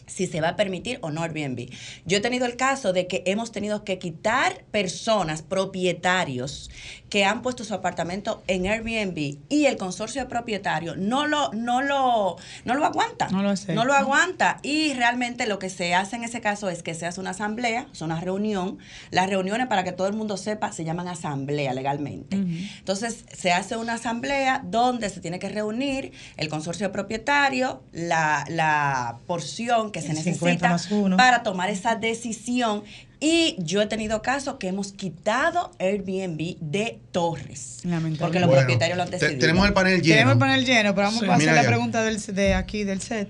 [0.10, 1.70] si se va a permitir o no Airbnb.
[2.05, 6.70] Yo he tenido el caso de que hemos tenido que quitar personas, propietarios,
[7.10, 11.82] que han puesto su apartamento en Airbnb y el consorcio de propietarios no lo, no
[11.82, 13.30] lo, no lo aguanta.
[13.30, 13.74] No lo acepta.
[13.74, 14.60] No lo aguanta.
[14.64, 17.88] Y realmente lo que se hace en ese caso es que se hace una asamblea,
[17.91, 18.78] es una reunión.
[19.12, 22.36] Las reuniones, para que todo el mundo sepa, se llaman asamblea legalmente.
[22.36, 28.45] Entonces, se hace una asamblea donde se tiene que reunir el consorcio de propietarios, la,
[28.47, 32.84] la porción que se El 50 necesita para tomar esa decisión.
[33.22, 37.80] Y yo he tenido casos que hemos quitado Airbnb de torres.
[38.20, 39.39] Porque los Bueno, propietarios lo han te- decidido.
[39.41, 40.14] tenemos el panel lleno.
[40.16, 41.30] Tenemos el panel lleno, pero vamos Sí.
[41.30, 41.68] a hacer la ya.
[41.68, 43.28] pregunta del, de aquí, del set.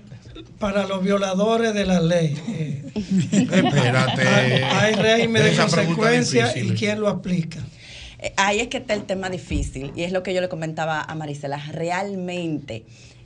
[0.60, 2.36] Para los violadores de la ley.
[2.48, 2.84] eh,
[3.32, 4.22] Espérate.
[4.28, 7.58] hay, hay régimen de consecuencia y quién lo aplica.
[8.20, 11.00] Eh, Ahí es que está el tema difícil y es lo que yo le comentaba
[11.02, 11.56] a Marisela.
[11.72, 12.84] Realmente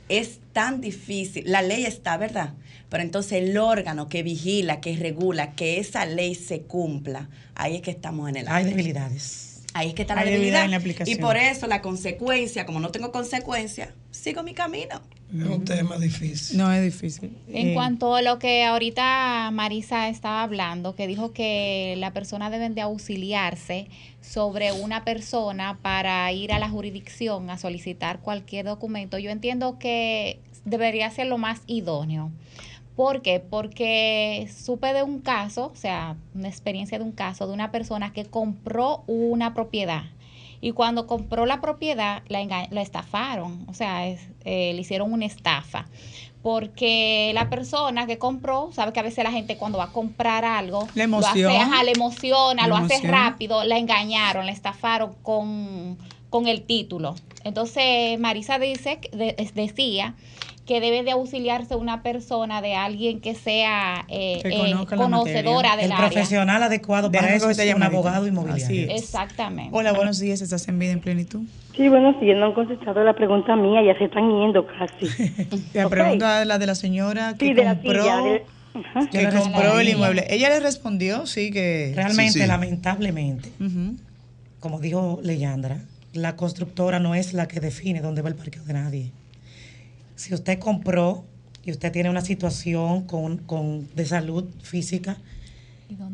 [0.09, 1.43] es tan difícil.
[1.47, 2.53] La ley está, ¿verdad?
[2.89, 7.81] Pero entonces el órgano que vigila, que regula, que esa ley se cumpla, ahí es
[7.81, 9.61] que estamos en el Hay debilidades.
[9.73, 10.65] Ahí es que está la Hay debilidad debilidad.
[10.65, 11.17] en la aplicación.
[11.17, 15.01] y por eso la consecuencia, como no tengo consecuencia, sigo mi camino.
[15.33, 16.57] Es un tema difícil.
[16.57, 17.35] No es difícil.
[17.49, 22.49] En Eh, cuanto a lo que ahorita Marisa estaba hablando, que dijo que la persona
[22.49, 23.87] deben de auxiliarse
[24.21, 30.39] sobre una persona para ir a la jurisdicción a solicitar cualquier documento, yo entiendo que
[30.63, 32.31] debería ser lo más idóneo.
[32.95, 33.41] ¿Por qué?
[33.41, 38.13] Porque supe de un caso, o sea, una experiencia de un caso de una persona
[38.13, 40.03] que compró una propiedad
[40.61, 45.25] y cuando compró la propiedad la, la estafaron, o sea, es- eh, le hicieron una
[45.25, 45.87] estafa.
[46.41, 50.45] Porque la persona que compró, sabe que a veces la gente cuando va a comprar
[50.45, 51.63] algo, Le lo hace, emociona.
[51.63, 53.29] ajá, le emociona, Le lo hace emociona.
[53.29, 55.97] rápido, la engañaron, la estafaron con,
[56.29, 57.15] con el título.
[57.43, 60.13] Entonces, Marisa dice, de- decía
[60.65, 65.85] que debe de auxiliarse una persona de alguien que sea eh, Que eh, conocedora del
[65.85, 66.07] El área.
[66.09, 68.65] profesional adecuado para Déjame eso que es un abogado inmobiliario.
[68.65, 69.03] Así es.
[69.03, 69.69] Exactamente.
[69.77, 70.41] Hola, buenos días.
[70.41, 71.41] ¿Estás en vida en plenitud?
[71.75, 72.37] Sí, buenos días.
[72.37, 73.83] No han contestado la pregunta mía.
[73.83, 75.07] Ya se están yendo casi.
[75.73, 78.43] La pregunta es la de la señora que Sí, de la compró, de-
[78.73, 79.07] Ajá.
[79.11, 80.25] que compró el inmueble.
[80.29, 81.91] Ella le respondió, sí, que...
[81.95, 82.47] Realmente, Sí, sí.
[82.47, 83.49] lamentablemente,
[84.59, 85.77] como dijo Leyandra,
[86.13, 89.11] la constructora no es la que define dónde va el parqueo de nadie.
[90.15, 91.25] Si usted compró
[91.63, 95.17] y usted tiene una situación con, con- de salud física,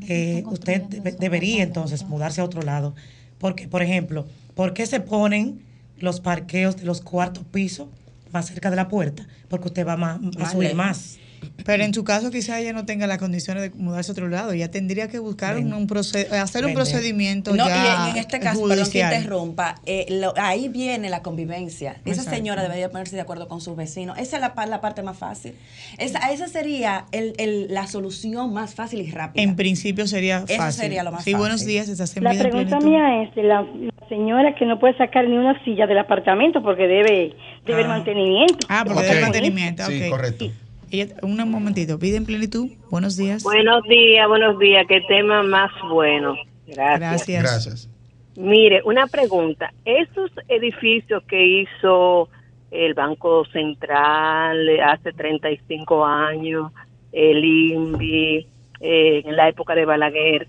[0.08, 2.95] eh, usted debe- debería entonces mudarse a otro lado.
[3.38, 4.26] Porque, por ejemplo,
[4.56, 5.62] ¿por qué se ponen
[5.99, 7.88] los parqueos de los cuartos pisos
[8.32, 9.28] más cerca de la puerta?
[9.49, 11.18] Porque usted va más, a subir más.
[11.66, 14.52] Pero en su caso quizá ella no tenga las condiciones de mudarse a otro lado.
[14.52, 15.72] Ella tendría que buscar un,
[16.32, 19.14] hacer un procedimiento No, ya y en, este caso, perdón que judicial.
[19.16, 21.98] interrumpa, eh, lo- ahí viene la convivencia.
[22.06, 22.32] Esa Exacto.
[22.32, 24.18] señora debería ponerse de acuerdo con sus vecinos.
[24.18, 25.54] Esa es la, pa- la parte más fácil.
[25.98, 29.44] Esa, esa sería el- el- la solución más fácil y rápida.
[29.44, 30.82] En principio sería Eso fácil.
[30.82, 31.68] sería lo más sí, buenos fácil.
[31.68, 31.89] días.
[31.89, 32.89] Estás en La vida pregunta plenitud.
[32.89, 36.62] mía es de la, la señora que no puede sacar ni una silla del apartamento
[36.64, 37.34] porque debe,
[37.66, 38.68] debe el mantenimiento.
[38.70, 39.84] Ah, porque debe mantenimiento.
[39.86, 40.10] Sí, ok.
[40.10, 40.46] correcto.
[40.92, 41.98] Ella- un momentito.
[41.98, 42.68] Vida en plenitud.
[42.89, 43.44] Buenos días.
[43.44, 44.86] Buenos días, buenos días.
[44.88, 46.36] Qué tema más bueno.
[46.68, 47.00] Gracias.
[47.00, 47.44] Gracias.
[47.44, 47.89] Gracias.
[48.36, 49.74] Mire, una pregunta.
[49.86, 52.30] Esos edificios que hizo
[52.72, 56.72] el Banco Central hace 35 años,
[57.12, 58.48] el INVI,
[58.80, 60.48] eh, en la época de Balaguer,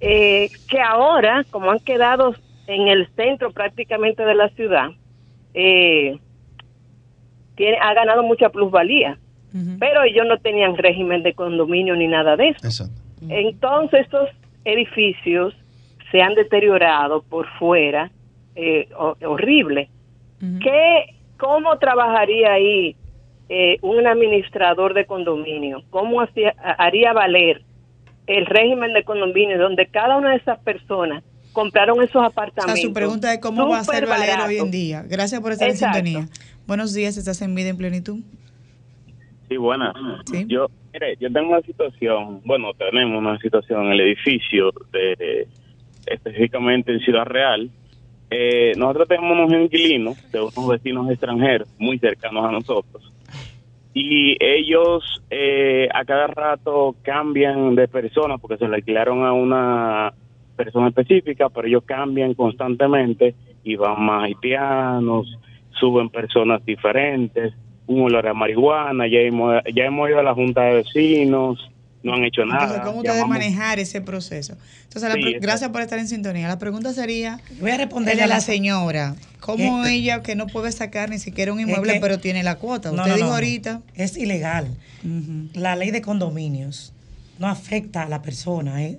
[0.00, 2.34] eh, que ahora, como han quedado
[2.66, 4.88] en el centro prácticamente de la ciudad,
[5.54, 6.18] eh,
[7.56, 9.18] tiene, ha ganado mucha plusvalía.
[9.78, 12.66] Pero ellos no tenían régimen de condominio ni nada de eso.
[12.66, 13.00] Exacto.
[13.28, 14.28] Entonces estos
[14.64, 15.54] edificios
[16.10, 18.10] se han deteriorado por fuera,
[18.54, 19.88] eh, ho- horrible.
[20.62, 22.96] ¿Qué, ¿Cómo trabajaría ahí
[23.48, 25.82] eh, un administrador de condominio?
[25.90, 27.62] ¿Cómo hacía- haría valer
[28.26, 32.78] el régimen de condominio donde cada una de esas personas compraron esos O apartamentos.
[32.78, 34.44] sea, su pregunta es cómo va a ser barato.
[34.46, 35.02] hoy en día.
[35.08, 35.98] Gracias por estar Exacto.
[35.98, 36.28] en sintonía.
[36.66, 38.18] Buenos días, estás en vida en plenitud.
[39.48, 39.94] Sí, buenas.
[40.46, 45.48] Yo, mire, yo tengo una situación, bueno, tenemos una situación en el edificio, de,
[46.06, 47.70] específicamente en Ciudad Real.
[48.30, 53.12] Eh, nosotros tenemos unos inquilinos de unos vecinos extranjeros muy cercanos a nosotros.
[53.94, 60.12] Y ellos eh, a cada rato cambian de persona porque se le alquilaron a una
[60.56, 63.34] persona específica, pero ellos cambian constantemente
[63.64, 65.38] y van más haitianos,
[65.70, 67.54] suben personas diferentes,
[67.88, 71.58] un olor a marihuana, ya hemos, ya hemos ido a la junta de vecinos,
[72.02, 72.62] no han hecho nada.
[72.62, 74.56] Entonces, ¿cómo ustedes manejar ese proceso?
[74.84, 76.46] Entonces, Sí, gracias por estar en sintonía.
[76.48, 80.46] La pregunta sería, voy a responderle a la la- señora, ¿cómo Eh, ella que no
[80.46, 82.90] puede sacar ni siquiera un Es inmueble, que- pero tiene la cuota?
[82.92, 83.34] No, Usted no, dijo no.
[83.34, 84.68] ahorita, Es ilegal.
[85.54, 86.92] La ley de condominios
[87.38, 88.98] no afecta a la persona, eh,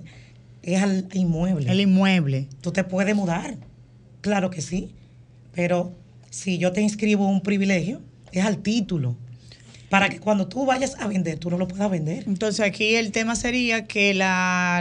[0.62, 1.70] es al inmueble.
[1.70, 2.48] El inmueble.
[2.60, 3.54] Tú te puedes mudar,
[4.20, 4.90] claro que sí,
[5.54, 5.92] pero
[6.30, 8.00] si yo te inscribo un privilegio,
[8.32, 9.16] es al título.
[9.88, 12.24] Para que cuando tú vayas a vender, tú no lo puedas vender.
[12.26, 14.80] entonces aquí el tema sería que la,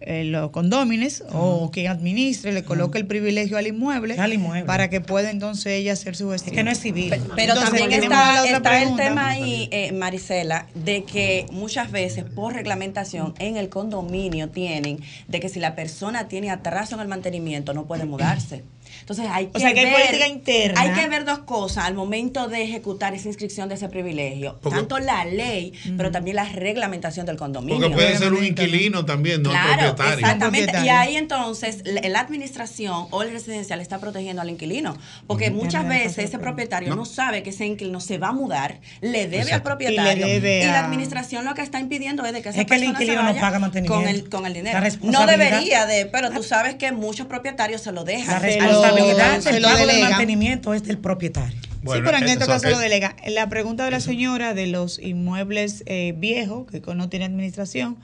[0.00, 4.16] eh, los condómines o quien administre le coloque el privilegio al inmueble,
[4.64, 6.54] para que pueda entonces ella hacer su gestión.
[6.54, 7.10] que no es civil.
[7.34, 11.90] Pero Entonces, también está, la otra está el tema ahí, eh, Marisela, de que muchas
[11.90, 17.00] veces por reglamentación en el condominio tienen de que si la persona tiene atraso en
[17.00, 18.62] el mantenimiento no puede mudarse.
[19.00, 20.80] Entonces hay que, O sea, que hay ver, política interna.
[20.80, 24.58] Hay que ver dos cosas al momento de ejecutar esa inscripción de ese privilegio.
[24.62, 27.80] Porque- Tanto la ley, pero también la reglamentación del condominio.
[27.80, 30.18] Porque puede ser un inquilino también, no Claro, propietario.
[30.18, 30.72] exactamente.
[30.84, 34.96] Y ahí entonces la, la administración o el residencial está protegiendo al inquilino.
[35.26, 37.04] Porque muchas veces ese propietario no.
[37.04, 40.26] sabe que ese inquilino se va a mudar, le debe al propietario.
[40.28, 43.22] Y la administración lo que está impidiendo es de que esa Es que el inquilino
[43.22, 43.94] no paga mantenimiento.
[44.04, 44.78] Con el, con el dinero.
[45.02, 48.42] No debería de, pero tú sabes que muchos propietarios se lo dejan.
[48.42, 51.58] La responsabilidad del pago del mantenimiento es del propietario.
[51.60, 53.16] sí, pero en este caso lo delega.
[53.28, 57.96] La pregunta de la señora de los inmuebles eh, viejos, que no tiene administración,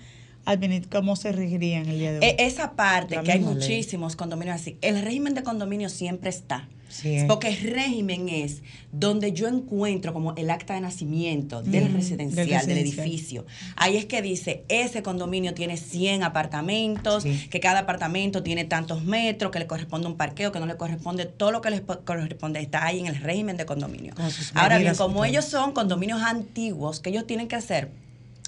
[0.47, 2.25] admini- ¿cómo se regiría en el día de hoy?
[2.25, 6.69] E- Esa parte, que hay muchísimos condominios así, el régimen de condominio siempre está.
[6.95, 7.25] Sí, eh.
[7.27, 12.79] Porque el régimen es donde yo encuentro como el acta de nacimiento del residencial, del
[13.03, 13.47] edificio.
[13.75, 19.51] Ahí es que dice, ese condominio tiene 100 apartamentos, que cada apartamento tiene tantos metros,
[19.51, 22.61] que le corresponde un parqueo, que no le corresponde, todo lo que les po- corresponde
[22.61, 24.15] está ahí en el régimen de condominio.
[24.55, 27.89] Ahora bien, como ellos son condominios antiguos, que ellos tienen que hacer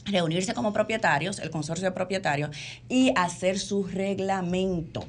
[0.04, 2.50] reunirse como propietarios, el consorcio de propietarios,
[2.88, 5.04] y hacer su reglamento.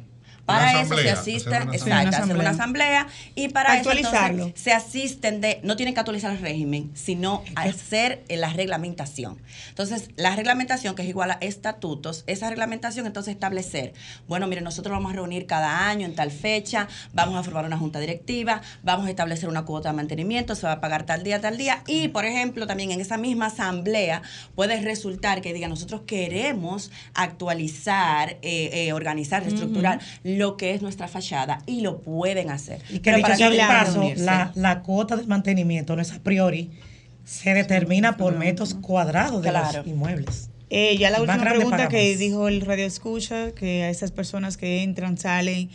[0.47, 2.23] Para eso se asisten, hacer una exacto, asamblea.
[2.23, 4.43] hacer una asamblea y para eso Actualizarlo.
[4.45, 9.37] entonces se asisten de, no tienen que actualizar el régimen, sino hacer eh, la reglamentación.
[9.69, 13.93] Entonces, la reglamentación, que es igual a estatutos, esa reglamentación entonces establecer,
[14.27, 17.77] bueno, mire, nosotros vamos a reunir cada año en tal fecha, vamos a formar una
[17.77, 21.41] junta directiva, vamos a establecer una cuota de mantenimiento, se va a pagar tal día,
[21.41, 24.21] tal día, y por ejemplo, también en esa misma asamblea
[24.55, 29.99] puede resultar que diga, nosotros queremos actualizar, eh, eh, organizar, reestructurar
[30.37, 32.81] lo que es nuestra fachada, y lo pueden hacer.
[32.89, 36.19] Y que dicho para sea de paso, la, la cuota de mantenimiento no es a
[36.19, 36.69] priori,
[37.25, 39.79] se determina por metros cuadrados de Claro.
[39.79, 40.49] los inmuebles.
[40.69, 44.83] Eh, ya la última pregunta que dijo el radio escucha, que a esas personas que
[44.83, 45.69] entran, salen,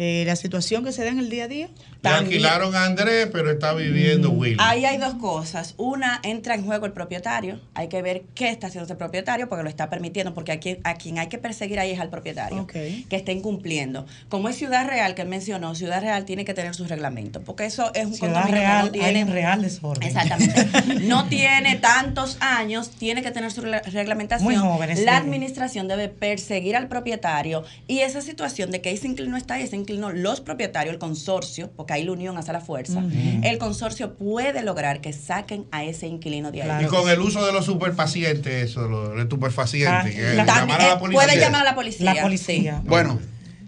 [0.00, 1.68] eh, la situación que se da en el día a día.
[2.02, 4.56] Le alquilaron a Andrés, pero está viviendo Willy.
[4.60, 5.74] Ahí hay dos cosas.
[5.76, 7.58] Una, entra en juego el propietario.
[7.74, 10.78] Hay que ver qué está haciendo ese propietario porque lo está permitiendo, porque a quien,
[10.84, 14.06] a quien hay que perseguir ahí es al propietario, que está incumpliendo.
[14.28, 17.64] Como es Ciudad Real, que él mencionó, Ciudad Real tiene que tener sus reglamentos, porque
[17.64, 19.20] eso es un Ciudad condominio Real, que no tiene...
[19.20, 20.04] en real desorden.
[20.06, 20.66] Exactamente.
[21.08, 24.44] No tiene tantos años, tiene que tener su regla- reglamentación.
[24.44, 25.18] Muy jóvenes, La sí.
[25.18, 29.76] administración debe perseguir al propietario y esa situación de que ese inquilino está ahí, ese
[29.88, 33.02] inquilino, los propietarios, el consorcio, porque ahí la unión hace la fuerza,
[33.42, 36.84] el consorcio puede lograr que saquen a ese inquilino de ahí.
[36.84, 40.86] Y con el uso de los superpacientes, eso, los estupefacientes, Ah, que la- llamar a
[40.88, 41.22] la eh, policía.
[41.26, 42.82] puede llamar a la policía, La policía.
[42.84, 43.18] Bueno,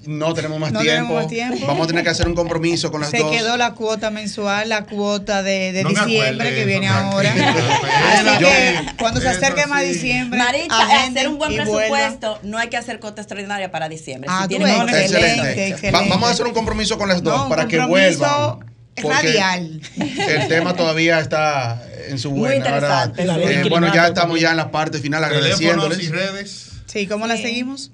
[0.07, 0.97] no tenemos más, No tiempo.
[1.03, 1.67] tenemos más tiempo.
[1.67, 3.31] Vamos a tener que hacer un compromiso con las Se dos.
[3.31, 7.33] quedó la cuota mensual, la cuota de, de No me diciembre que viene ahora.
[8.13, 9.89] Así que cuando se acerque más sí.
[9.93, 10.41] diciembre,
[10.71, 14.29] agenden hacer un buen presupuesto, no hay que hacer cota extraordinaria para diciembre.
[14.33, 14.67] Ah, Si tú.
[14.67, 15.69] Excelente.
[15.69, 15.91] excelente.
[15.91, 18.59] Va- vamos a hacer un compromiso con las dos No, para que vuelvan.
[19.03, 19.81] porque radial.
[19.99, 24.57] El tema todavía está en su Muy buena, ley Eh, bueno, ya estamos ya en
[24.57, 26.11] la parte final agradeciéndoles.
[26.11, 26.67] redes.
[26.87, 27.93] Sí, ¿cómo la seguimos?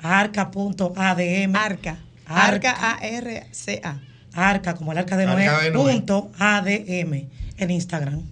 [0.00, 1.56] Arca.adm.
[1.56, 1.98] Arca.
[2.26, 4.00] Arca, A-R-C-A.
[4.34, 5.94] Arca, como el arca de Arca Noé, de Noé.
[5.94, 8.22] punto ADM en Instagram.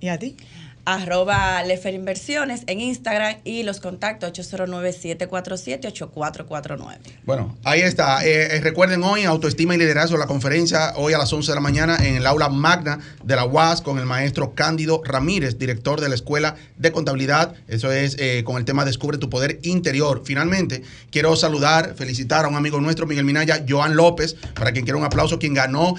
[0.00, 0.36] ¿Y a ti?
[0.84, 6.98] Arroba Lefer Inversiones en Instagram y los contactos 809-747-8449.
[7.24, 8.26] Bueno, ahí está.
[8.26, 11.60] Eh, eh, recuerden hoy Autoestima y Liderazgo, la conferencia hoy a las 11 de la
[11.60, 16.08] mañana en el aula magna de la UAS con el maestro Cándido Ramírez, director de
[16.08, 17.54] la Escuela de Contabilidad.
[17.68, 20.22] Eso es eh, con el tema Descubre tu Poder Interior.
[20.24, 24.98] Finalmente, quiero saludar, felicitar a un amigo nuestro, Miguel Minaya, Joan López, para quien quiera
[24.98, 25.94] un aplauso, quien ganó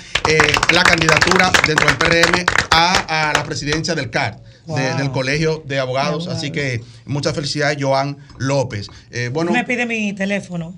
[0.73, 4.09] la candidatura dentro del PRM a, a la presidencia del
[4.65, 6.27] Del Colegio de Abogados.
[6.27, 8.89] Así que muchas felicidades, Joan López.
[9.11, 10.73] Eh, bueno, Me pide mi teléfono,